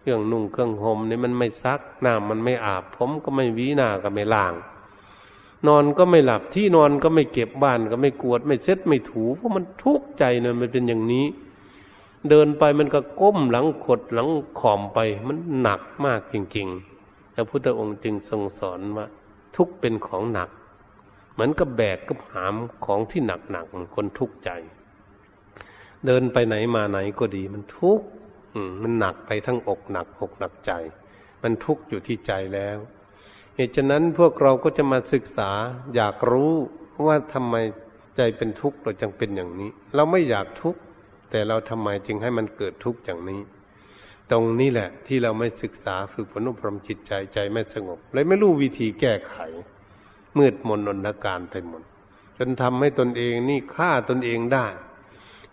[0.00, 4.54] เครื่องนุ่งเครื่องห่มนี่มันไม่ซักน้ำมันไม่อาบ ผมก็ไม่วีหน้าก็ไม่ล้าง
[5.66, 11.26] นอนก็ไม่หลับที่นอนก็ไม่เก็บบ้านก็ไม่กวด ไม่เช็ดไม่ถูเพราะมันทุกข์ใจเนี่ยมันเป็นอย่างนี้
[12.28, 14.28] เดินไปมันก็ก้มหลังขดหลัง
[14.60, 19.06] ขอมไปมันหนักมากจริงๆ พระพุทธองค์จึงทรงสอนว่า
[19.56, 20.50] ทุกเป็นของหนัก
[21.32, 24.50] เหมือนกับแบกกับหามของที่หนักหนักคนทุกข์ใจ
[26.06, 28.06] เดินไปไหนมาไหนก็ดี มันทุกข์
[28.82, 30.72] มันหนักไปทั้งอกหนักอกหนักใจ
[31.42, 32.78] มันทุกข์อยู่ที่ใจแล้ว
[33.56, 35.50] เหตุฉะนั้นพวกเราก็จะมาศึกษา
[35.94, 36.52] อยากรู้
[37.06, 37.54] ว่าทำไม
[38.16, 40.80] ใจเป็นทุกข์เราจึงเป็นอย่างนี้ เราไม่อยากทุกข์
[41.34, 43.40] แต่เราทำไมจึงให้มันเกิดทุกข์อย่างนี้
[44.30, 49.36] ตรงนี้แหละ ที่เราไม่ศึกษาฝึกฝนอบรมจิตใจใจไม่สงบเลยไม่รู้วิธีแก้ไข
[50.38, 51.82] มืดมนอนการไปหมด
[52.38, 54.66] จนทำให้ตนเองนี่ฆ่าตนเองได้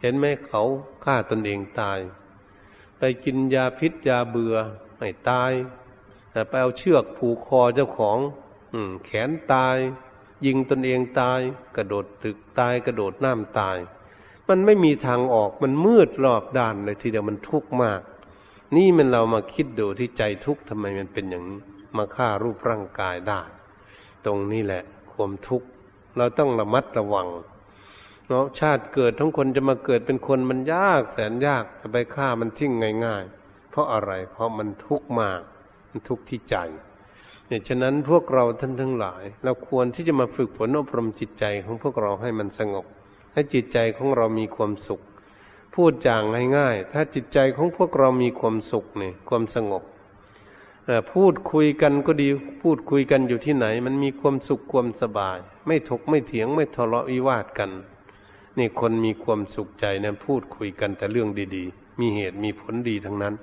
[0.02, 0.64] เห็นไหมเขา
[1.06, 2.00] ฆ่าตนเองตาย
[2.98, 4.56] ไปกินยาพิษยาเบื่อ
[4.98, 5.52] ไม่ตาย
[6.50, 8.18] ไปเอาเชือกผูกคอเจ้าของ
[8.74, 9.78] อืแขนตาย
[10.46, 11.40] ยิงตนเองตาย
[11.76, 13.78] กระโดดตึกตาย กระโดดน้ำตาย
[14.52, 18.02] มันไม่มีทางออกมันมืดรอบด้านเลยทีเดียวมันทุกข์มาก
[18.76, 21.60] นี่มันเรามาคิดดูที่ใจทุกข์ทำไมมันเป็นอย่างนี้
[21.98, 23.42] มาฆ่ารูปร่างกายได้
[24.26, 24.84] ตรงนี้แหละ
[25.14, 25.68] ความทุกข์
[26.18, 27.28] เราต้องระมัดระวัง
[28.28, 32.72] เนาะชาติเกิดทั้งคนจะมาเกิดเป็นคนมันยากแสนยากจะไปฆ่ามันทิ้ง
[33.06, 35.42] ง่าย ๆ เพราะอะไร เพราะมันทุกข์มาก
[35.90, 36.56] มันทุกข์ที่ใจ
[37.48, 42.86] เนี่ยฉะนั้นพวกเราท่านทั้งหลาย เราควรที่จะมาฝึกฝนอบรมจิตใจของพวกเราให้มันสงบ
[43.34, 45.02] ให้จิตใจของเรามีความสุข
[45.74, 46.24] พูดจาง
[46.58, 49.84] ง่ายๆถ้าจิตใจของพวกเรามีความสุขเนี่ยความสงบ
[51.14, 52.30] พูดคุยกันก็ดี
[52.62, 57.72] พูดคุยกันอยู่ที่ไหน มันมีความสุขความสบาย ไม่ถกไม่เถียงไม่ทะเลาะวิวาทกัน
[58.58, 63.34] นี่คนมีความสุขใจนะพูดคุยกันแต่เรื่องดีๆ มีเหตุมีผลดีทั้งนั้น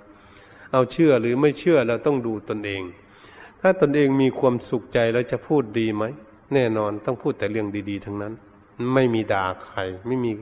[0.73, 2.83] เอาเชื่อหรือไม่เชื่อเราต้องดูตนเอง
[3.61, 6.05] ถ้าตนเองมีความสุขใจแล้วจะพูดดีไหม
[6.55, 8.35] แน่นอนต้องพูดแต่เรื่องดี ๆ ทั้งนั้น
[8.95, 10.33] ไม่มีด่าใคร ไม่มี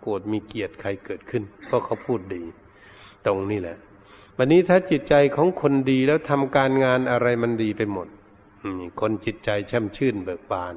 [0.00, 2.42] โกรธมีเกลียดใครเกิดขึ้น เพราะเขาพูดดี
[3.26, 3.76] ตรงนี้แหละ
[4.36, 8.08] วันนี้ถ้าจิตใจของคนดีแล้วทำการงานอะไรมันดีไปหมด
[9.00, 10.74] คนจิตใจแช่มชื่นเบิกบาน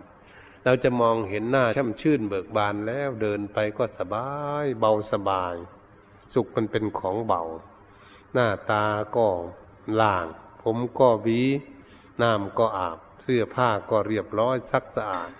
[0.65, 4.29] เราจะมองเห็นหน้าแช่มชื่นเบิกบานแล้วเดินไปก็สบา
[4.63, 5.55] ย เบาสบาย
[6.33, 7.43] สุขมันเป็นของเบา
[8.33, 9.27] หน้าตาก็
[10.01, 10.25] ล่าง
[10.63, 11.41] ผมก็วี
[12.21, 15.31] น้ำก็อาบ เสื้อผ้าก็เรียบร้อยซักสะอาด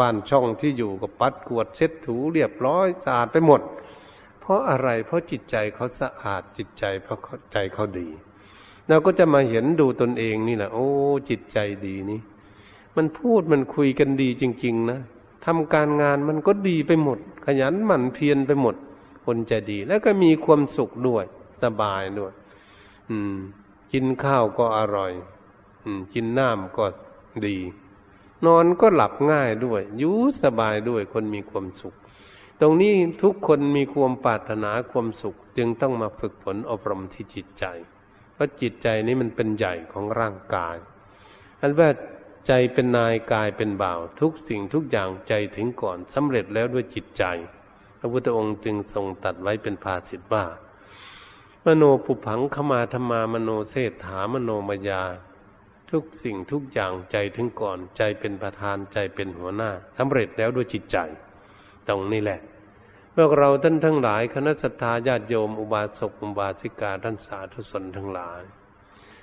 [0.00, 3.60] บ้านช่องที่อยู่ก็ปัดกวดเช็ดถูเรียบร้อยสะอาดไปหมด
[4.40, 7.18] เพราะอะไรเพราะจิตใจเขาสะอาดจิตใจเพราะ
[7.52, 8.08] ใจเขาดี
[8.88, 10.88] เราก็จะมาเห็นดูตนเองนี่แหละโอ้
[11.30, 12.20] จิตใจดีนี่
[12.96, 15.00] มันพูดมันคุยกันดีจริง ๆ นะ
[15.44, 18.76] ทำการงานมันก็ดีไปหมด ขยันหมั่นเพียรไปหมด
[19.24, 21.24] คนจะดี แล้วก็มีความสุขด้วย
[21.62, 22.32] สบายด้วย
[23.10, 23.36] อืม
[23.92, 25.12] กินข้าวก็อร่อย
[25.84, 26.84] อืม กินน้ำก็
[27.46, 27.56] ดี
[28.44, 31.94] นอนก็หลับง่ายด้วยอยู่สบายด้วยคนมีความสุข
[32.60, 37.64] ตรงนี้ทุกคนมีความปรารถนาความสุข จึงต้องมาฝึกฝนอบรมที่จิตใจ
[38.34, 40.76] เพราะจิตใจนี้มันเป็นใหญ่ของร่างกาย
[41.60, 41.88] อันว่า
[42.46, 47.24] ใจเป็นนายกายเป็นบ่าว ทุกสิ่งทุกอย่างใจถึงก่อนสำเร็จแล้วด้วยจิตใจ
[47.98, 50.44] พระพุทธองค์จึงทรงตัดไว้เป็นภาสิทว่า
[51.64, 55.02] มโนปุพังขมาธรรมามโนเศรษฐามโนมยา
[55.90, 60.96] ทุกสิ่งทุกอย่างใจถึงก่อน ใจเป็นประธานใจเป็นหัวหน้าสำเร็จแล้วด้วยจิตใจ
[61.88, 62.40] ตรงนี้แหละ
[63.16, 68.42] พวกเราท่านทั้งหลาย คณะสัตยาญาติโยมอุบาสกอุบาสิกาท่านสาธุชนทั้งหลาย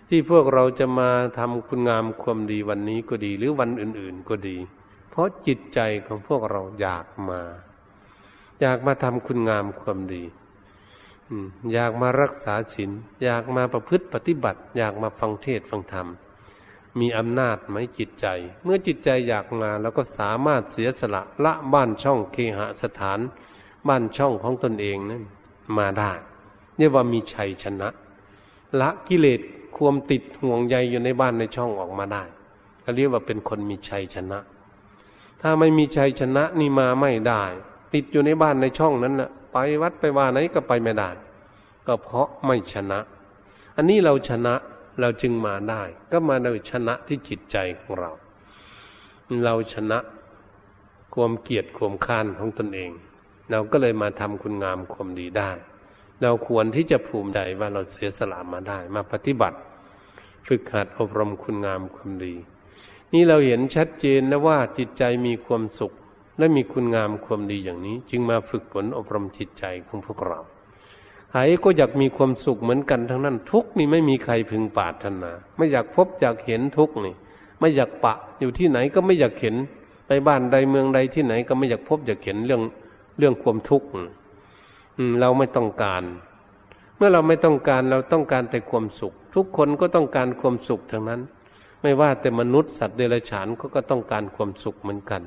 [0.09, 4.57] ที่พวกเราจะมาทำคุณงามความดีวันนี้ก็ดีหรือวันอื่น ๆก็ดี
[5.09, 7.41] เพราะจิตใจของพวกเราอยากมา
[8.61, 10.23] อยากมาทำคุณงามความดี
[11.73, 12.91] อยากมารักษาศีล
[13.23, 16.07] อยากมาประพฤติปฏิบัติ อยากมาฟังเทศฟังธรรม
[16.99, 18.27] มีอำนาจไหมจิตใจ
[18.63, 23.19] เมื่อจิตใจอยากมาแล้วก็สามารถเสียสละละบ้านช่องเคหสถาน
[23.87, 25.23] บ้านช่องของตนเองนั้น
[25.77, 26.11] มาได้
[26.77, 27.89] เนี่ยว่ามีชัยชนะ
[28.81, 29.41] ละกิเลส
[29.75, 32.23] ความติดห่วงใยอยู่ในบ้านในช่องออกมาได้
[32.83, 34.39] ก็เรียกว่าเป็นคนมีชัยชนะ
[35.41, 37.43] ถ้าไม่มีชัยชนะนี่มาไม่ได้
[37.93, 41.09] ติดอยู่ในบ้านในช่องนั้นนะไปวัดไปว่าไหนก็ไปไม่ได้
[41.87, 42.99] ก็เพราะไม่ชนะ
[43.75, 44.53] อันนี้เราชนะ
[44.99, 48.11] เราจึงมาได้ ก็มาโดยชนะที่จิตใจของเรา
[49.43, 49.99] เราชนะ
[51.13, 52.91] ความเกียดความค้านของตนเอง
[53.51, 55.51] เราก็เลยมาทำคุณงามความดีได้
[56.21, 59.57] เราควรที่จะภูมิใจว่าเราเสียสละมาได้ มาปฏิบัติ
[60.47, 62.33] ฝึกหัดอบรมคุณงามความดี
[63.13, 65.93] นี่เราเห็นชัดเจนนะว่าจิตใจมีความสุข
[66.37, 70.39] และมีคุณงามความดีอย่างนี้ จึงมาฝึกฝนอบรมจิตใจของพวกเรา
[71.35, 77.15] ใครก็อยากมีความสุขเหมือนกันทั้งนั้น ทุกนี่ไม่มีใครพึงปาถนา ไม่อยากพบอยากเห็นทุกนี่
[77.59, 79.55] ไม่อยากปะอยู่ที่ไหนก็ไม่อยากเห็น
[80.07, 82.61] ไปบ้านใดเมืองใดที่ไหนก็ไม่อยากพบอยากเห็นเรื่อง
[83.19, 83.87] เรื่องความทุกข์
[85.21, 86.03] เราไม่ต้องการ
[86.97, 91.21] เมื่อเราไม่ต้องการเราต้องการแต่ความสุข ทุกคนก็ต้องการความสุขทั้งนั้น
[91.81, 95.21] ไม่ว่าแต่มนุษย์สัตว์เดรัจฉานเขาก็ต้องการความสุขเหมือนกัน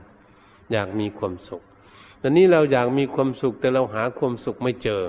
[0.72, 1.62] อยากมีความสุข
[2.18, 5.02] แต่นี้เราอยากมีความสุขแต่เราหาความสุขไม่เจอ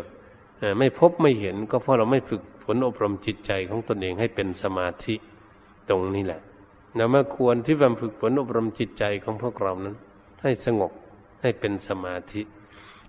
[0.79, 5.15] ไม่พบไม่เห็นก็เพราะเราไม่ฝึกฝนอบรมจิตใจของตนเองให้เป็นสมาธิ
[5.89, 6.41] ตรงนี้แหละ
[6.97, 9.95] นะเมื่อควรที่จะฝึกฝนอบรมจิตใจของพวกเรานั้น
[10.41, 10.91] ให้สงบ
[11.41, 12.41] ให้เป็นสมาธิ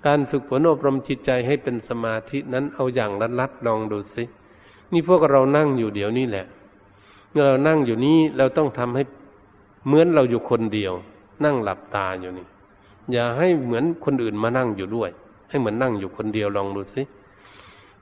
[0.07, 4.25] การฝึกฝนอบรมจิตใจให้เป็นสมาธินั้นเอาอย่างรัดๆลองดูสิ
[4.93, 6.47] นี่พวกเรานั่งอยู่เดี๋ยวนี้แหละ
[7.33, 9.03] เมื่อเรานั่งอยู่นี้เราต้องทำให้
[9.87, 10.93] เหมือนเราอยู่คนเดียว
[11.45, 12.47] นั่งหลับตาอยู่นี่
[13.13, 15.11] อย่าให้เหมือนคนอื่นมานั่งอยู่ด้วย
[15.49, 17.03] ให้เหมือนนั่งอยู่คนเดียวลองดูสิ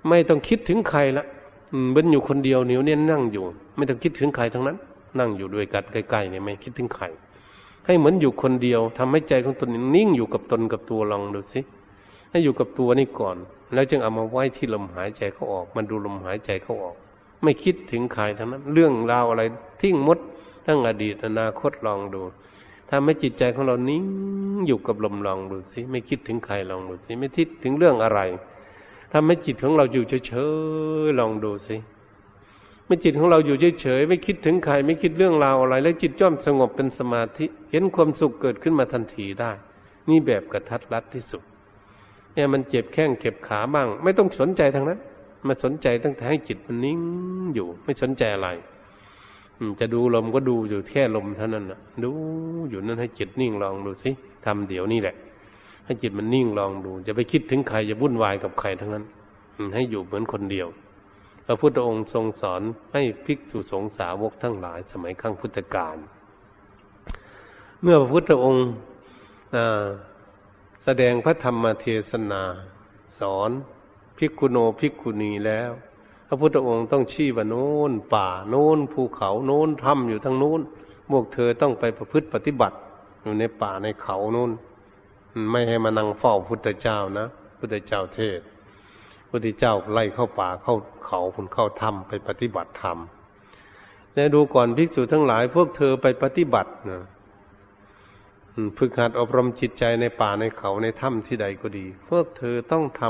[0.09, 1.25] ไม่ต้องคิดถึงใครละ
[1.93, 3.45] เป็นอยู่คนเดียวเหนิ้วเนี่ยนั่งอยู่
[3.77, 4.77] ไม่ต้องคิดถึงใครทั้งนั้น
[5.19, 7.05] นั่งอยู่ด้วยกันใกล้ๆเนี่ยไม่คิดถึงใคร
[7.87, 11.61] ให้เหมือนอยู่คนเดียวทำให้ใจของตนนิ่งอยู่กับตนกับตัวลองดูสิ
[12.31, 13.37] ให้อยู่กับตัวนี่ก่อน
[13.75, 16.97] แล้วจึงเอามาไว้ที่ลมหายใจเขาออก มันดูลมหายใจเขาออก
[17.43, 19.43] ไม่คิดถึงใครทั้งนั้น เรื่องราวอะไร
[19.81, 20.19] ทิ้งมด
[20.67, 22.23] ทั้งอดีตอนาคตลองดู
[22.91, 24.05] ทำให้จิตใจของเรานิ่ง
[24.67, 28.21] อยู่กับลมลองดูสิไม่คิดถึงใครลองดูสิไม่คิดถึงเรื่องอะไร
[29.19, 30.33] ทำให้จิตของเราอยู่เฉ
[31.07, 31.77] ยๆลองดูสิ
[32.87, 39.53] เมื่อจิตของเราอยู่เฉยๆไม่คิดถึงใครไม่คิดเรื่องราวอะไร แล้วจิตย่อมสงบเป็นสมาธิ เห็นความสุขเกิดขึ้นมาทันทีได้
[40.09, 41.43] นี่แบบกระทัดรัดที่สุด
[42.35, 44.99] เนี่ยมันเจ็บแข้งเจ็บขาบ้าง ไม่ต้องสนใจทางนั้น
[45.47, 47.01] มาสนใจตั้งแต่ให้จิตมันนิ่ง
[47.55, 48.49] อยู่ ไม่สนใจอะไร
[49.81, 52.11] จะดูลมก็ดูอยู่แค่ลมเท่านั้นนะดู
[52.71, 54.11] อยู่นั้นให้จิตนิ่งลองดูสิ
[54.45, 55.17] ทำเดี๋ยวนี้แหละ
[55.87, 59.05] ให้จิตมันนิ่งลองดูจะไปคิดถึงใครจะวุ่นวายกับใครทั้งนั้น
[59.75, 60.69] ให้อยู่เหมือนคนเดียว
[61.47, 65.97] พระพุทธองค์ทรงสอนให้ภิกษุสงฆ์สาวกทั้งหลายสมัยครั้งพุทธกาล
[67.83, 68.67] เมื่อพระพุทธองค์
[70.85, 72.43] แสดงพระธรรมเทศนา
[73.19, 73.51] สอน
[74.19, 75.71] ภิกขุโนภิกขุณีแล้ว
[76.29, 80.61] พระพุทธองค์ต้องชี้ว่าโน้นป่าโน้นภูเขาโน้นถ้ำอยู่ทั้งโน้น
[81.11, 82.77] พวกเธอต้องไปประพฤติปฏิบัติ
[83.23, 84.51] อยู่ในป่าในเขาโน้น
[85.51, 87.27] ไม่ให้มานั่งเฝ้าพุทธเจ้านะ
[87.59, 88.41] พุทธเจ้าเทศ
[89.31, 90.75] พุทธเจ้าไล่เข้าป่าเข้า
[91.07, 92.99] เขาคุณเข้าถ้ำไปปฏิบัติธรรม
[94.15, 97.03] แล้วดูก่อนภิกษุทั้งหลาย พวกเธอไปปฏิบัตินะ
[98.79, 103.03] ฝึกหัดอบรมจิตใจในป่าในเขาในถ้ำที่ใดก็ดี พวกเธอต้องท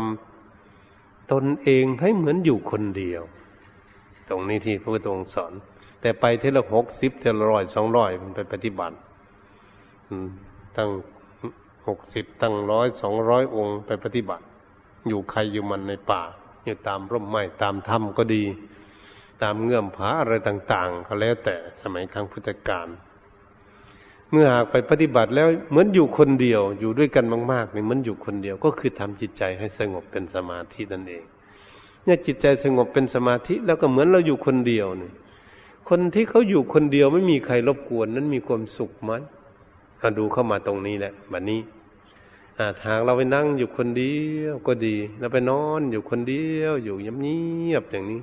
[0.62, 3.22] ำตนเองให้เหมือนอยู่คนเดียว
[4.28, 5.52] ตรงนี้ที่พระพุทธองค์สอน
[6.00, 8.96] แต่ไปเทละหกสิบเทละร้อยสองร้อยมันไปปฏิบัติ
[10.76, 10.90] ตั้ง
[11.88, 14.44] หกสิบตั้งร้อยสองร้อยองค์ไปปฏิบัติ
[15.08, 16.22] อยู่ใครอยู่มันในป่า
[16.64, 18.44] อยู่ตามร่มไม้ตามถ้ำก็ดี
[19.42, 22.88] ตามเงื่อมผาอะไรต่างๆ ก็แล้วแต่สมัยครั้งพุทธกาล
[24.30, 31.24] เมื่อหากไปปฏิบัติแล้วเหมือนอยู่คนเดียว อยู่ด้วยกันมากๆเนี่ยเหมือนอยู่คนเดียวก็คือทำจิตใจให้สงบเป็นสมาธินั่นเอง
[32.04, 35.12] เนี่ยจิตใจสงบเป็นสมาธิแล้วก็เหมือนเราอยู่คนเดียวเนี่ย
[35.88, 39.12] คนที่เขาอยู่คนเดียวไม่มีใครรบกวนนั้นมีความสุขไหม
[39.98, 41.60] เอาดูเข้ามาตรงนี้แหละบัดนนี้
[42.86, 48.20] หากเราไปนั่งอยู่คนเดียวก็ดีเราไปนอนอยู่คนเดียวอยู่เงียบๆอย่างนี้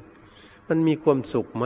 [0.68, 1.66] มันมีความสุขไหม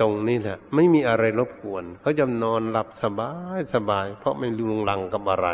[0.00, 5.48] ตรงนี้แหละ ไม่มีอะไรรบกวนเขาจะนอนหลับสบายสบาย เพราะไม่ลุงลังกับอะไร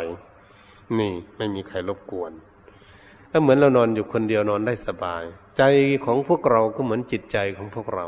[0.97, 2.31] นี่ไม่มีใครรบกวน
[3.31, 5.23] ก็เหมือนเรานอนอยู่คนเดียวนอนได้สบาย
[5.57, 5.63] ใจ
[6.05, 8.05] ของพวกเราก็เหมือนจิตใจของพวกเรา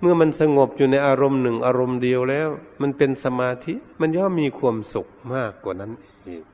[0.00, 2.48] เมื่อมันสงบอยู่ในอารมณ์หนึ่งอารมณ์เดียวแล้ว
[2.82, 5.92] มันเป็นสมาธิมันย่อมมีความสุขมากกว่านั้น
[6.28, 6.44] อีก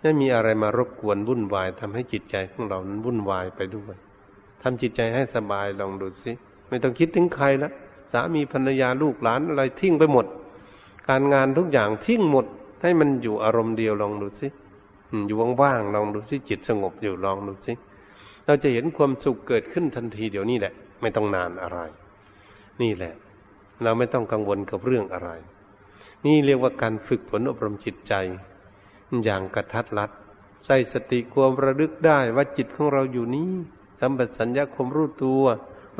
[0.00, 3.96] ไม่มีอะไรมารบกวนวุ่นวายทำให้จิตใจของเรานั้นวุ่นวายไปด้วย
[4.62, 6.32] ทำจิตใจให้สบายลองดูสิ
[6.68, 7.70] ไม่ต้องคิดถึงใครละ
[8.12, 10.26] สามีภรรยาลูกหลานอะไรทิ้งไปหมด
[11.08, 12.46] การงานทุกอย่างทิ้งหมด
[12.82, 14.48] ให้มันอยู่อารมณ์เดียวลองดูสิ
[15.26, 17.72] อยู่ว่างๆลองดูสิจิตสงบอยู่ลองดูสิ
[18.46, 21.80] เราจะเห็นความสุขเกิดขึ้นทันทีเดี๋ยวนี้แหละ ไม่ต้องนานอะไร
[22.82, 23.14] นี่แหละ
[23.82, 25.30] เราไม่ต้องกังวลกับเรื่องอะไร
[26.26, 28.12] นี่เรียกว่าการฝึกฝนอบรมจิตใจ
[29.24, 30.10] อย่างกระทัดรัด
[30.66, 33.50] ใส่สติความระลึกได้ว่าจิตของเราอยู่นี้
[33.98, 35.44] สัมปชัญญะความรู้ตัว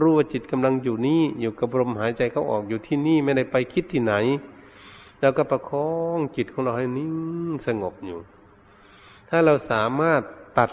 [0.00, 4.14] รู้ว่าจิตกำลังอยู่นี่อยู่กับลมหายใจเขาออกอยู่ที่นี่ไม่ได้ไปคิดที่ไหน
[5.20, 7.11] แล้วก็ประคองจิตของเราให้นิ่
[7.50, 8.18] งสงบอยู่
[9.28, 10.22] ถ้าเราสามารถ
[10.59, 10.70] ตัด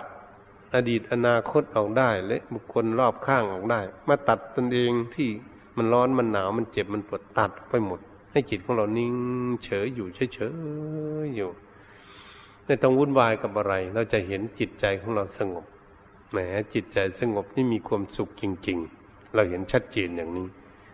[0.74, 5.30] อดีตอนาคตออกได้ และบุคคลรอบข้างออกได้ มาตัดตนเองที่
[5.78, 8.00] มันร้อนมันหนาวมันเจ็บมันปวดตัดไปหมด
[8.32, 9.14] ให้จิตของเรานิ่ง
[9.64, 10.40] เฉยอยู่เฉยเฉ
[11.24, 11.50] ยอยู่
[12.66, 15.66] ไม่ต้องวุ่นวายกับอะไร เราจะเห็นจิตใจของเราสงบ
[16.32, 16.38] แหม
[16.74, 20.48] จิตใจสงบนี่มีความสุขจริง ๆ เราเห็นชัดเจนอย่างนี้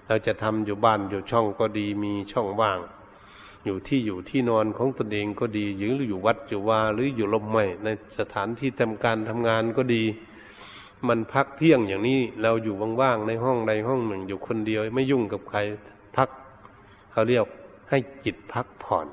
[0.07, 2.79] เราจะทำอยู่บ้านอยู่ช่องก็ดีมีช่องว่าง
[3.65, 10.03] อยู่ที่อยู่ที่นอนของตนเองก็ดีหรืออยู่วัดอยู่วาหรืออยู่ลมไม่ในสถานที่ทำการทำงานก็ดี
[11.07, 15.59] มันพักเที่ยงอย่างนี้เราอยู่ว่างๆในห้องใดห้องหนึ่ง อยู่คนเดียว ไม่ยุ่งกับใคร
[16.17, 16.29] พัก
[17.11, 17.45] เขาเรียก
[17.89, 19.07] ให้จิตพักผ่อน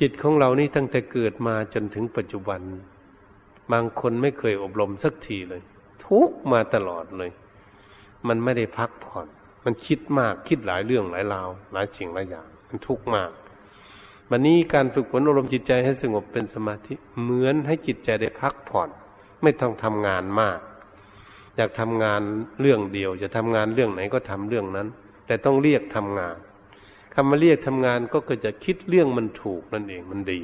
[0.00, 2.60] จิตของเรานี่ตั้งแต่เกิดมาจนถึงปัจจุบัน
[3.72, 5.62] บางคนไม่เคยอบรมสักทีเลย
[6.04, 7.30] ทุกมาตลอดเลย
[8.28, 9.26] มันไม่ได้พักผ่อน
[9.64, 13.30] มันคิดมากคิดหลายเรื่องหลายราว หลายสิ่งหลายอย่าง มันทุกข์มาก
[14.30, 18.88] วันนี้การฝึกฝนอารมณ์จิตใจให้สงบเป็นสมาธิเหมือนให้จิตใจได้พักผ่อน
[19.42, 20.60] ไม่ต้องทำงานมาก
[21.56, 22.22] อยากทำงาน
[22.60, 24.88] เรื่องเดียว จะทำงานเรื่องไหนก็ทำเรื่องนั้น
[25.26, 26.36] แต่ต้องเรียกทำงาน
[27.14, 30.40] คำมาเรียกทำงานก็จะคิดเรื่องมันถูกนั่นเองมันดี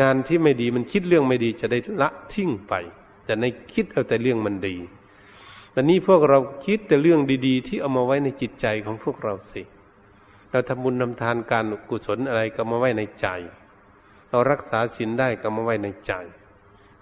[0.00, 2.74] งานที่ไม่ดีมันคิดเรื่องไม่ดีจะได้ละทิ้งไป
[3.28, 4.76] จะในคิดเอาแต่เรื่องมันดี
[5.74, 9.62] ตอนนี้พวกเราคิดแต่เรื่องดีๆ ที่เอามาไว้ในจิตใจของพวกเราสิ
[10.50, 13.26] เราทำบุญทำทานการกุศลอะไรก็มาไว้ในใจ
[14.30, 16.12] เรารักษาศีลได้ก็มาไว้ในใจ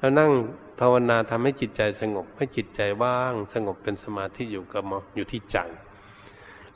[0.03, 0.32] เรานั่ง
[0.80, 5.59] ภาวนาทำให้จิตใจสงบ ให้จิตใจว่าง สงบเป็นสมาธิอยู่กับมาอยู่ที่ใจ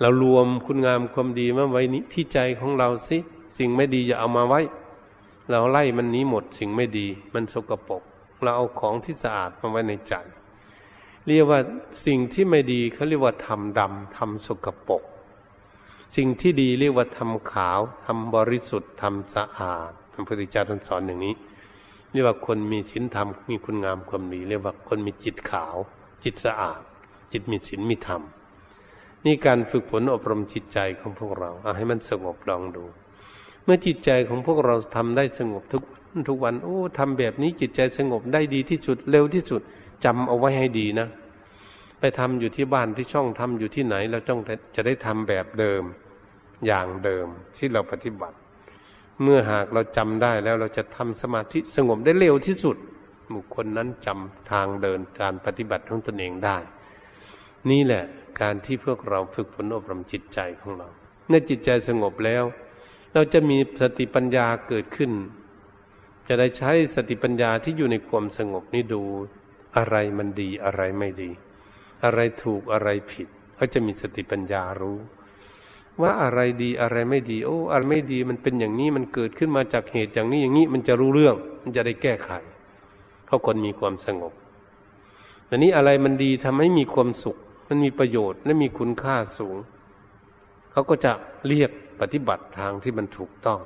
[0.01, 3.19] เรารวมคุณงามความดีมาไว้นี้ที่ใจของเราสิ
[3.59, 4.61] สิ่งไม่ดีอย่าเอามาไว้
[5.51, 8.03] เราไล่มันนี้หมดสิ่งไม่ดี มันสกปรก
[8.43, 10.15] เราเอาของที่สะอาดมาไว้ในใจ
[11.27, 11.61] เรียกว่า
[12.07, 15.03] สิ่งที่ไม่ดีเขาเรียกว่าทำดำทำสกปรก
[16.17, 21.35] สิ่งที่ดีเรียกว่าทำขาวทำบริสุทธิ์ทำสะอาดพระพุทธเจ้าท่านสอนอย่างนี้
[22.17, 25.77] รียกว่าคนมีศีลธรรมมีคุณงามความดี เรียกว่าคนมีจิตขาว
[26.25, 26.81] จิตสะอาด
[27.33, 28.23] จิตมีศีลมีธรรม
[29.25, 32.85] นี่การฝึกฝนอบรมจิตใจของพวกเราเอาให้มันสงบลองดู
[33.65, 35.83] เมื่อจิตใจของพวกเราทำได้สงบทุก
[36.29, 39.61] ทุกวันโอ้ทำแบบนี้จิตใจสงบได้ดีที่สุดเร็วที่สุด
[40.05, 41.09] จำเอาไว้ให้ดีนะ
[42.01, 44.41] ไปทำอยู่ที่บ้านที่ช่องทำอยู่ที่ไหนเราต้อง
[44.77, 45.83] จะได้ทำแบบเดิม
[46.67, 48.37] อย่างเดิมที่เราปฏิบัติ
[49.23, 52.77] เมื่อหากเราจำได้แล้วเราจะทำสมาธิสงบได้เร็วที่สุด
[53.35, 56.59] บุคคลนั้นจำทางเดินการปฏิบัติของตนเองได้
[57.71, 58.05] นี่แหละ
[58.41, 60.89] การที่พวกเราฝึกฝนอบรมจิตใจของเรา
[61.29, 62.45] เมื่อจิตใจสงบแล้ว
[63.15, 65.11] เราจะมีสติปัญญาเกิดขึ้น
[66.29, 69.03] จะได้ใช้สติปัญญาที่อยู่ในความสงบนี้ดู
[69.77, 71.31] อะไรมันดีอะไรไม่ดี
[72.05, 74.99] อะไรถูกอะไรผิด ก็จะมีสติปัญญารู้
[76.03, 82.31] ว่าอะไรดีอะไรไม่ดี โอ้อะไรไม่ดีมันเป็นอย่างนี้มันเกิดขึ้นมาจากเหตุอย่างนี้อย่างนี้มันจะรู้เรื่อง มันจะได้แก้ไข
[83.27, 84.33] เพราะคนมีความสงบ
[85.47, 87.37] แต่นี้อะไรมันดีทำให้มีความสุข
[87.69, 89.57] มันมีประโยชน์และมีคุณค่าสูง
[90.73, 91.13] เขาก็จะ
[91.47, 91.71] เรียก
[92.01, 93.61] ปฏิบัติทางที่มันถูกต้อง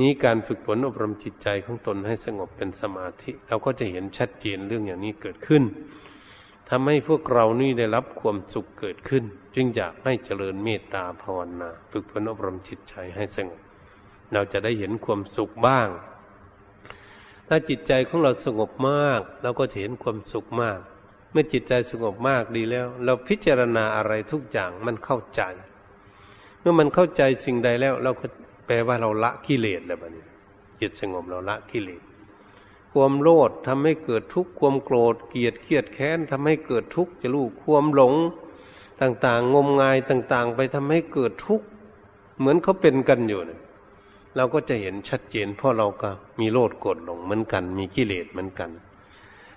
[0.00, 5.62] นี้การฝึกฝนอบรมจิตใจของตนให้สงบเป็นสมาธิ เราก็จะเห็นชัดเจนเรื่องอย่างนี้เกิดขึ้น
[6.70, 13.60] ทำให้พวกเรานี่ได้รับความสุขเกิดขึ้น จึงอยากให้เจริญเมตตาภาวนาฝึกฝนอบรมจิตใจให้สงบ
[14.32, 15.88] เราจะได้เห็นความสุขบ้าง
[17.48, 20.78] ถ้าจิตใจของเราสงบมาก เราก็จะเห็นความสุขมาก
[21.32, 25.42] เมื่อจิตใจสงบมากดีแล้ว เราพิจารณาอะไรทุกอย่างมันเข้าใจ
[26.60, 28.26] เมื่อมันเข้าใจสิ่งใดแล้ว เราก็
[28.66, 30.24] แปลว่าเราละกิเลสแล้วบัดนี้
[30.80, 32.02] จิตสงบเราละกิเลส
[32.98, 38.14] ความโลภทำให้เกิดทุกข์ความโกรธเกลียดเครียดแค้นทำให้เกิดทุกข์จะรู้ความหลง
[39.00, 41.66] ต่างๆ งมงายต่างๆ ไปทำให้เกิดทุกข์
[42.38, 43.60] เหมือนเขาเป็นกันอยู่เนี่ย
[44.36, 48.70] เราก็จะเห็นชัดเจนเพราะเราก็มีโลดโกรธหลงเหมือนกัน มีกิเลสเหมือนกัน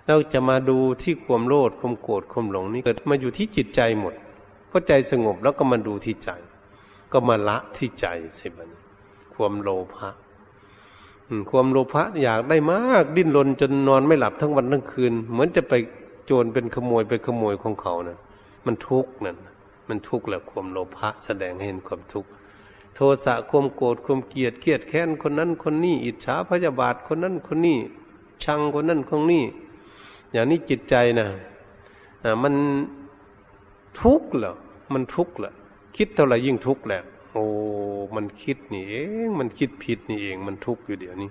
[0.06, 4.14] เราจะมาดูที่ความโลดความโกรธความหลงนี่เกิดมาอยู่ที่จิตใจหมด
[4.70, 6.30] พอใจสงบแล้วก็มาดูที่ใจ
[7.12, 8.06] ก็มาละที่ใจ
[8.40, 8.70] สิบัน
[9.34, 10.10] ความโลภะ
[11.50, 15.74] ความโลภะอยากได้มาก ดิ้นรนจนนอนไม่หลับทั้งวันทั้งคืน เหมือนจะไป
[16.26, 18.18] โจรเป็นขโมยไปขโมยของเขานะ
[18.66, 19.36] มันทุกข์นั่น
[19.88, 22.28] มันทุกข์แหละความโลภะแสดงให้เห็นความทุกข์
[22.94, 27.78] โทสะความโกรธความเกลียดเกลียดแค้นคนนั้นคนนี้ อิจฉาพยาบาทคนนั้นคนนี้
[28.44, 29.44] ชังคนนั้นคนนี้
[30.32, 31.28] อย่างนี้จิตใจนะ
[32.24, 32.54] อ่ามัน
[34.00, 34.54] ทุกข์เหรอ
[34.92, 35.52] มันทุกข์เหรอ
[35.96, 37.02] คิดเท่าไหร่ยิ่งทุกข์แหละ
[37.32, 37.44] โอ้
[38.16, 38.94] มันคิดนี่เอ
[39.26, 41.30] งมันคิดผิดนี่เอง มันทุกข์อยู่เดี๋ยวนี้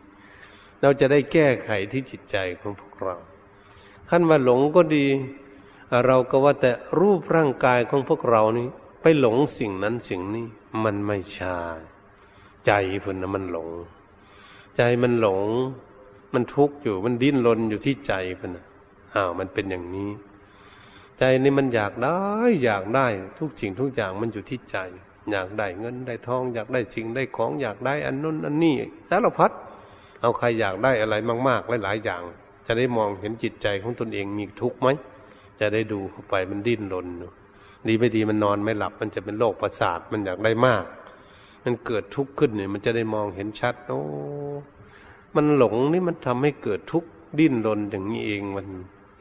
[0.82, 3.16] เราจะได้แก้ไขที่จิตใจของพวกเรา
[4.10, 5.06] ท่านว่าหลงก็ดี
[6.06, 8.68] เราก็ว่าแต่รูปร่างกายของพวกเรานี่
[9.02, 10.45] ไปหลงสิ่งนั้นสิ่งนี้
[10.84, 11.58] มันไม่ใช่
[12.66, 12.72] ใจ
[13.04, 13.70] พุ่นนะมันหลง
[14.78, 15.41] ใจมันหลง
[16.34, 18.66] มันทุกข์อยู่มันดิ้นรนอยู่ที่ใจพุ่นนะ
[19.14, 20.10] อ้าวมันเป็นอย่างนี้
[21.18, 22.18] ใจนี่มันอยากได้
[22.64, 23.08] อยากได้
[23.39, 24.78] ทุกสิ่งทุกอย่างมันอยู่ที่ใจ
[25.32, 28.76] อยากได้เงินได้ทองอยากได้สิ่งได้ของอยากได้อันนู้นอันนี้
[29.10, 29.52] สารพัด
[30.22, 31.16] เอาใครอยากได้อะไร
[31.48, 32.22] มาก ๆ หลายๆอย่าง
[32.66, 34.90] จะได้มองเห็นจิตใจของตนเองมีทุกข์ไหม
[35.60, 37.08] จะได้ดูเข้าไปมันดิ้นรน
[37.88, 40.86] ดีไม่ดีมันนอนไม่หลับ มันจะเป็นโรคประสาทมันอยากได้มาก
[41.64, 44.00] มันเกิดทุกข์ขึ้นเนี่ย มันจะได้มองเห็นชัดโอ้
[45.36, 47.10] มันหลงนี่มันทำให้เกิดทุกข์
[47.40, 48.68] ดิ้นรนอย่างนี้เองมัน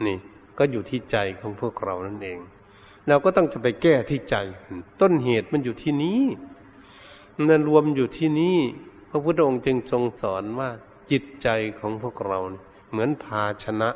[0.06, 0.16] นี่
[0.58, 2.38] ก็อยู่ที่ใจของพวกเรานั่นเอง
[3.08, 4.36] เราก็ต้องจะไปแก้ที่ใจ
[5.00, 6.20] ต้นเหตุมันอยู่ที่นี้
[7.36, 8.56] มันรวมอยู่ที่นี้
[9.10, 10.70] พระพุทธองค์จึงทรงสอนว่า
[11.10, 11.48] จิตใจ
[11.78, 12.38] ของพวกเรา
[12.90, 13.90] เหมือนภาชนะ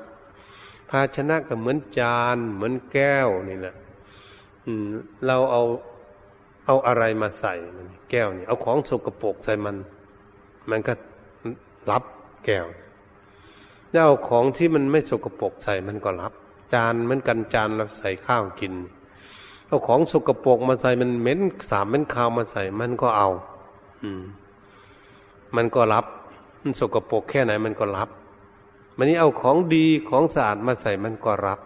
[0.91, 3.75] ภาชนะก็เหมือนจาน เหมือนแก้วนี่แหละ
[5.27, 5.63] เราเอา
[6.67, 9.77] เอาอะไรมาใส่มันแก้วนี่เอาของสกปรกใส่มัน
[10.71, 10.95] มันก็
[11.91, 12.05] รับ
[12.45, 12.67] แก้ว
[13.93, 16.33] แล้วเอาของที่มันไม่สกปรกใส่มันก็รับ
[16.73, 18.75] จานเหมือนกันจานเราใส่ข้าวกิน
[19.67, 21.41] เอาของสกปรกมาใส่มันเหม็น
[21.71, 23.29] สามเหม็นข้าวมาใส่มันก็เอา
[24.03, 24.23] อืม
[25.57, 26.07] มันก็รับ
[26.62, 28.09] มันสกปรกแค่ไหนมันก็รับ
[28.97, 31.61] มันนี้เอาของดีของสะอาดมาใส่มันก็รับ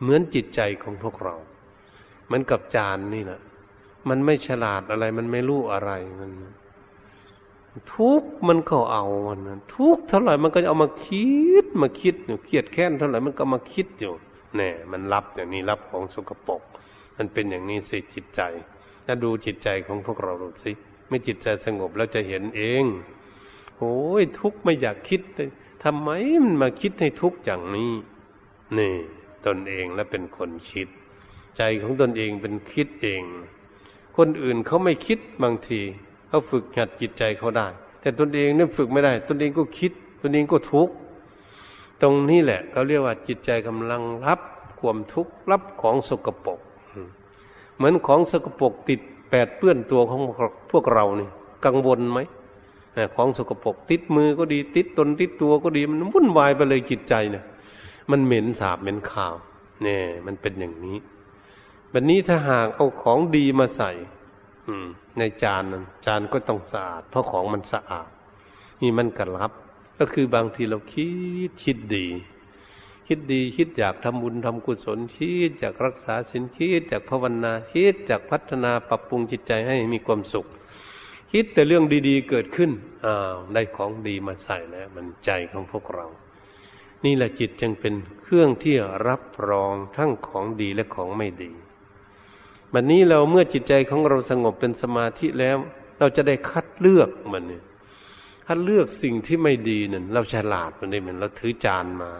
[0.00, 1.34] เหมือนจิตใจของพวกเรา
[2.30, 3.40] มันกับจานนี่แหละ
[4.08, 6.30] มันไม่ฉลาดอะไร มันไม่รู้อะไรมัน
[7.94, 11.28] ทุกมันก็เอามันทุกเท่าไหร่มันก็จะเอามาคิ
[11.64, 14.12] ดมาคิดอยู่เครียดแค้นเท่าไหร่มันก็มาคิดอยู่
[14.56, 16.62] แน่มันรับอย่างนี้รับของสกปรก
[17.16, 18.40] มันเป็นอย่างนี้สิจิตใจ
[19.06, 20.72] ถ้าดูจิตใจของพวกเราดูสิ
[21.08, 22.84] ไม่จิตใจสงบแล้วจะเห็นเอง
[23.78, 25.50] โอ้ยทุกไม่อยากคิดเลย
[25.84, 26.08] ทำไม
[26.42, 27.92] มันมาคิดให้ทุกอย่างนี้
[28.78, 28.94] นี่
[29.46, 30.88] ตนเองและเป็นคนคิด
[31.56, 33.22] ใจของตนเองเป็นคิดเอง
[34.16, 35.80] คนอื่นเขาไม่คิดบางที
[36.28, 37.68] เขาฝึกหัดจิตใจเขาได้
[38.00, 39.92] แต่ตนเองนี่ฝึกไม่ได้ ตนเองก็คิด
[40.22, 40.94] ตนเองก็ทุกข์
[42.02, 44.40] ตรงนี้แหละเขาเรียกว่าจิตใจกำลังรับ
[44.80, 46.60] ความทุกข์รับของสกปรก
[47.76, 50.20] เหมือนของสกปรกติดแปดเปื้อนตัวของ
[50.70, 51.28] พวกเรานี่
[51.64, 52.18] กังวลไหม
[53.16, 57.44] ของสกปรกติดมือก็ดีติดตนติดตัวก็ดีมันวุ่นวายไปเลยจิตใจเนี่ย
[58.10, 59.34] มันเหม็นสาบเหม็นข่าว
[59.82, 60.98] เนี่ยมันเป็นอย่างนี้
[61.90, 63.90] แบบนี้ถ้าหากเอาของดีมาใส่
[64.66, 64.86] อืม
[65.18, 68.08] ในจานนั้นจานก็ต้องสะอาด เพราะของมันสะอาด
[68.82, 69.52] นี่มันกระลับ
[69.98, 71.08] ก็คือบางทีเราคิ
[71.48, 72.06] ดคิดดี
[73.06, 80.46] คิดดีคิดอยากทำบุญทำกุศลคิดจากรักษาสินคิดจากภาวนาคิดจากพัฒนาปรับปรุงจิตใจให้มีความสุข
[81.32, 82.70] คิดแต่เรื่องดีๆเกิดขึ้น
[83.04, 86.06] อ้าวได้ของดีมาใส่แล้วมันใจของพวกเรา
[87.04, 88.76] นี่แหละจิตจึงเป็นเครื่องที่
[89.08, 91.50] รับรองทั้งของดีและของไม่ดี
[92.72, 95.56] บัดนนี้เราเมื่อจิตใจของเราสงบเป็นสมาธิแล้ว
[95.98, 97.62] เราจะได้คัดเลือกมันเนี่ย
[98.50, 102.10] คัดเลือกสิ่งที่ไม่ดีเนั่นเราฉลาดมันได้เหมือนเราถือจานมา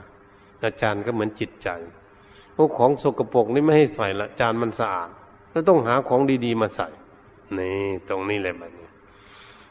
[0.62, 1.68] อาจารย์ก็เหมือนจิตใจ
[2.56, 5.10] พวกของสกปรกนี่ไม่ให้ใส่ละจานมันสะอาด
[5.52, 6.88] ก็ต้องหาของดีๆมาใส่
[7.58, 7.76] นี่
[8.08, 8.72] ตรงนี้แหละมัน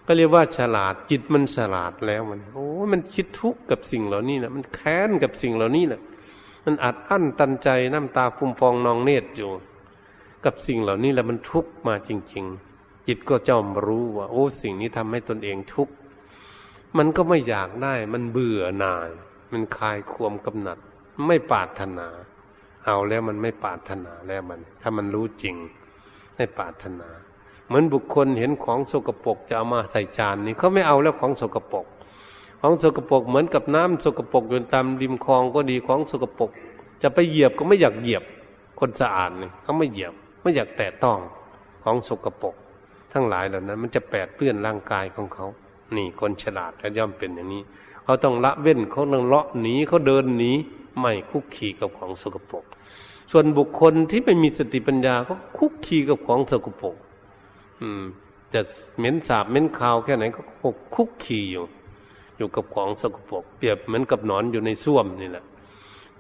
[0.06, 6.02] ก็เรียกว่าฉลาดจิตมันฉลาดแล้วมันโอ้มันคิดทุกข์กับสิ่งเหล่านี้นะมันแค้นกับสิ่งเหล่านี้แหละ
[6.66, 9.50] มันอัดอั้นตันใจน้ำตาพุ่มพองนองเนตรอยู่
[10.46, 12.46] กับสิ่งเหล่านี้แหละมันทุกข์มาจริง
[12.78, 15.94] ๆ จิตก็จอมรู้ว่า โอ้สิ่งนี้ทำให้ตนเองทุกข์
[16.98, 19.10] มันก็ไม่อยากได้ มันเบื่อหน่าย
[19.52, 20.78] มันคลายความกำหนัด
[21.28, 22.08] ไม่ปาถนา
[22.86, 25.56] เอาแล้วมันไม่ปาถนาแล้วมัน ถ้ามันรู้จริง
[26.36, 27.10] ไม่ปาถนา
[27.68, 31.86] เหมือนบุคคลเห็นของสกปรกจะเอามาใส่จานนี่เขาไม่เอาแล้วของสกปรก
[32.62, 36.52] ของสกปรกเหมือนกับน้ำสกปรกอยู่ตามริมคลองก็ดีของสกปรก
[37.02, 38.24] จะไปเหยียบก็ไม่อยากเหยียบ
[38.80, 41.20] คนสะอาดนี่เขาไม่เหยียบ ไม่อยากแตะต้อง
[41.84, 42.56] ของสกปรก
[43.14, 45.48] ทั้งหลายเหล่านั้น มันจะแปดเปื้อนร่างกายของเขา
[45.96, 47.64] นี่คนฉลาดก็ย่อมเป็นอย่างนี้
[48.04, 50.52] เขาต้องละเว้นเขาต้องเลาะหนีเขาเดินหนี
[51.00, 52.64] ไม่คุกคีกับของสกปรก
[53.32, 56.96] ส่วนบุคคลที่ไม่มีสติปัญญาก็คุกคีกับของสกปรก
[57.82, 58.04] อืม
[58.54, 58.62] จะ
[58.98, 60.42] เหม็นสาบเหม็นคาวแค่ไหนก็
[60.96, 61.66] คุกคีอยู่
[62.38, 65.46] อยู่กับของสกปรกเปรียบเหมือนกับหนอนอยู่ในส้วมนี่แหละ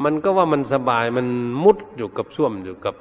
[0.03, 1.27] มันก็ว่ามันสบายมัน
[1.63, 2.95] มุดอยู่กับส้วมอยู่กับ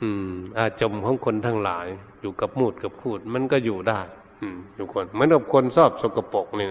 [0.00, 1.86] อืม อาจมของคนทั้งหลาย
[2.20, 4.00] อยู่กับมูตรกับคูถ มันก็อยู่ได้
[4.40, 6.68] อืมอยู่คนเหมือนกับคนชอบสกปรกนี่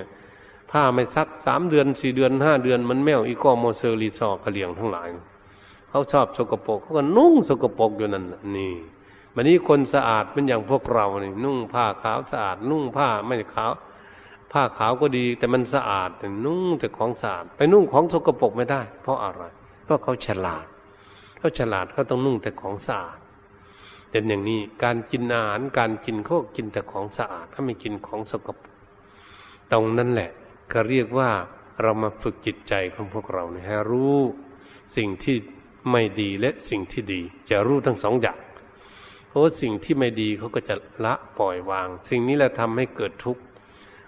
[0.71, 5.07] ผ้าไม่ซักสามเดือนสี่เดือนห้าเดือน มันแม้วอีก้อมูเซอลีซอกะเหรี่ยงทั้งหลาย
[5.89, 8.25] เขาชอบสกปรกเขาก็นุ่งสกปรกอยู่นั่น
[8.57, 8.75] นี่
[9.35, 13.71] วันนี้คนสะอาดเป็นอย่างพวกเรานี่นุ่งผ้าขาวสะอาด นุ่งผ้าไม่ขาว
[14.51, 19.43] ผ้าขาวก็ดี แต่มันสะอาดแต่นุ่งแต่ของสะอาด ไปนุ่งของสกปรกไม่ได้ เพราะอะไร
[19.83, 20.65] เพราะเขาฉลาด
[21.37, 23.17] เขาฉลาดเขาต้องนุ่งแต่ของสะอาด
[24.13, 28.57] เป็นอย่างนี้การกินอาหารการกินเขากินแต่ของสะอาด ถ้าไม่กินของสกปรก
[29.71, 30.31] ตรงนั้นแหละ
[30.73, 31.29] ก็เรียกว่า
[31.81, 34.17] เรามาฝึกจิตใจของพวกเราเนี่ยให้รู้
[34.97, 35.35] สิ่งที่
[35.91, 38.39] ไม่ดีและสิ่งที่ดี จะรู้ทั้งสองอย่าง
[39.27, 43.41] เพราะสิ่งที่ไม่ดีเขาก็จะละปล่อยวาง สิ่งนี้แหละทำให้เกิดทุกข์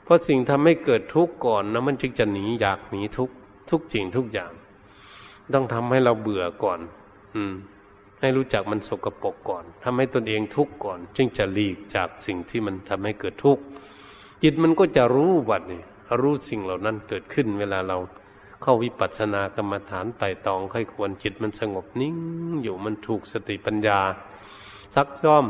[0.04, 3.36] เพราะสิ่งทำให้เกิดทุกข์ก่อนนะมันจึงจะหนีอยากหนีทุกข์
[3.70, 4.52] ทุกจริงทุกอย่าง
[5.54, 6.80] ต้องทำให้เราเบื่อก่อน
[7.36, 7.54] อืม
[8.26, 13.64] ให้รู้จักมันสกปรกก่อนทำให้ตนเองทุกข์ก่อน จึงจะหลีกจากสิ่งที่มันทำให้เกิดทุกข์
[14.44, 15.84] จิตมันก็จะรู้วัดนี่
[16.22, 17.98] รู้สิ่งเหล่านั้นเกิดขึ้น เวลาเรา
[18.62, 22.18] เข้าวิปัสสนากรรมฐานไต่ตองค่อยควรจิตมันสงบนิ่ง
[22.64, 24.00] อยู่มันถูกสติปัญญา
[24.96, 25.46] ซักซ้อม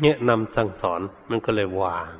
[0.00, 2.14] เนี่ยนำสั่งสอนมันก็เลยวาง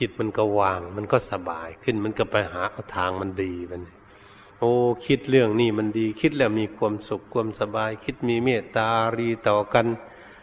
[0.00, 3.82] จิตมันก็วาง มันก็สบายขึ้นมันก็ไปหาเอาทางมันดีมัน
[4.60, 4.72] โอ้
[5.06, 9.86] คิดเรื่องนี้มันดี คิดแล้วมีความสุขความสบาย คิดมีเมตตารีต่อกัน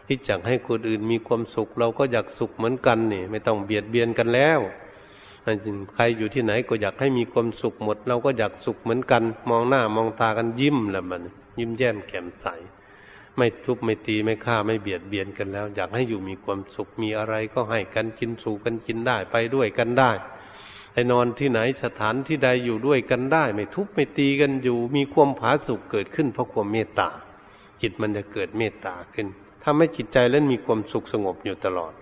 [0.08, 4.60] คิดจักให้คนอื่นมีความสุข เราก็อยากสุขเหมือนกันนี่ ไม่ต้องเบียดเบียนกันแล้ว
[5.94, 11.22] ใครอยู่ที่ไหนก็อยากให้มีความสุขหมด เราก็อยากสุขเหมือนกัน มองหน้ามองตากันยิ้มแล้วมัน
[11.58, 12.46] ยิ้มแย้มแจ่มใส
[13.36, 20.10] ไม่ทุบไม่ตีไม่ฆ่าไม่เบียดเบียนกันแล้ว อยากให้อยู่มีความสุขมีอะไรก็ให้กันกินสู่กันกินได้ไปด้วยกันได้
[20.96, 27.08] ไปนอนที่ไหนสถานที่ใดอยู่ด้วยกันได้ ไม่ทุบไม่ตีกันอยู่ มีความผาสุกเกิดขึ้นเพราะความเมตตา
[27.82, 29.26] จิตมันจะเกิดเมตตาขึ้น
[29.64, 31.92] ทำให้จิตใจเล่นมีความสุขสงบอยู่ตลอด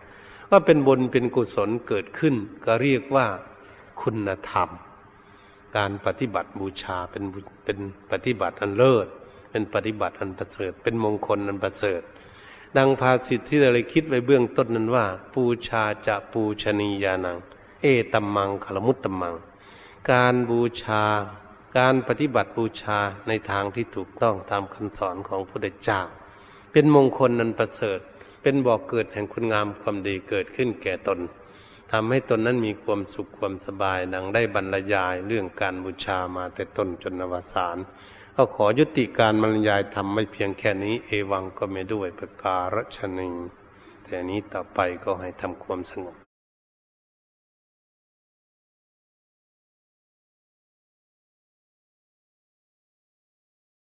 [0.51, 2.35] ว่าเป็นบุญเป็นกุศลเกิดขึ้น
[2.65, 3.27] ก็เรียกว่า
[4.01, 4.69] คุณธรรม
[5.77, 7.25] การปฏิบัติบูชาเป็น
[7.65, 7.79] เป็น
[8.11, 9.07] ปฏิบัติอันเลิศ
[9.51, 12.01] เป็นปฏิบัติอันประเสริฐ เป็นมงคลอันประเสริฐ
[12.77, 17.39] ดังภาษิตที่เราเคิดไว้เบื้องต้นนั้นว่า ปูชาจะปูชนียานัง
[17.87, 19.35] เอตัมมังคลมุตตัมมัง
[20.13, 21.05] การบูชา
[21.79, 26.01] การปฏิบัติบูชาในทางที่ถูกต้องตามคำสอนของพระพุทธเจ้า
[26.73, 28.01] เป็นมงคลนันประเสริฐ
[28.43, 31.19] เป็นบ่อกเกิดแห่งคุณงามความดีเกิดขึ้นแก่ตน
[31.93, 37.77] ทำให้ตนนั้นมีความสุขความสบายดังได้บรรยายเรื่องการบูชามาแต่ต้นจนอวสาน
[38.37, 43.35] ก็ขอยุติการบรรยายทำไม่เพียงแค่นี้ เอวังก็ไม่ด้วยประการฉนิง
[44.05, 46.24] แต่นี้ต่อไปก็ให้ทำความสงบ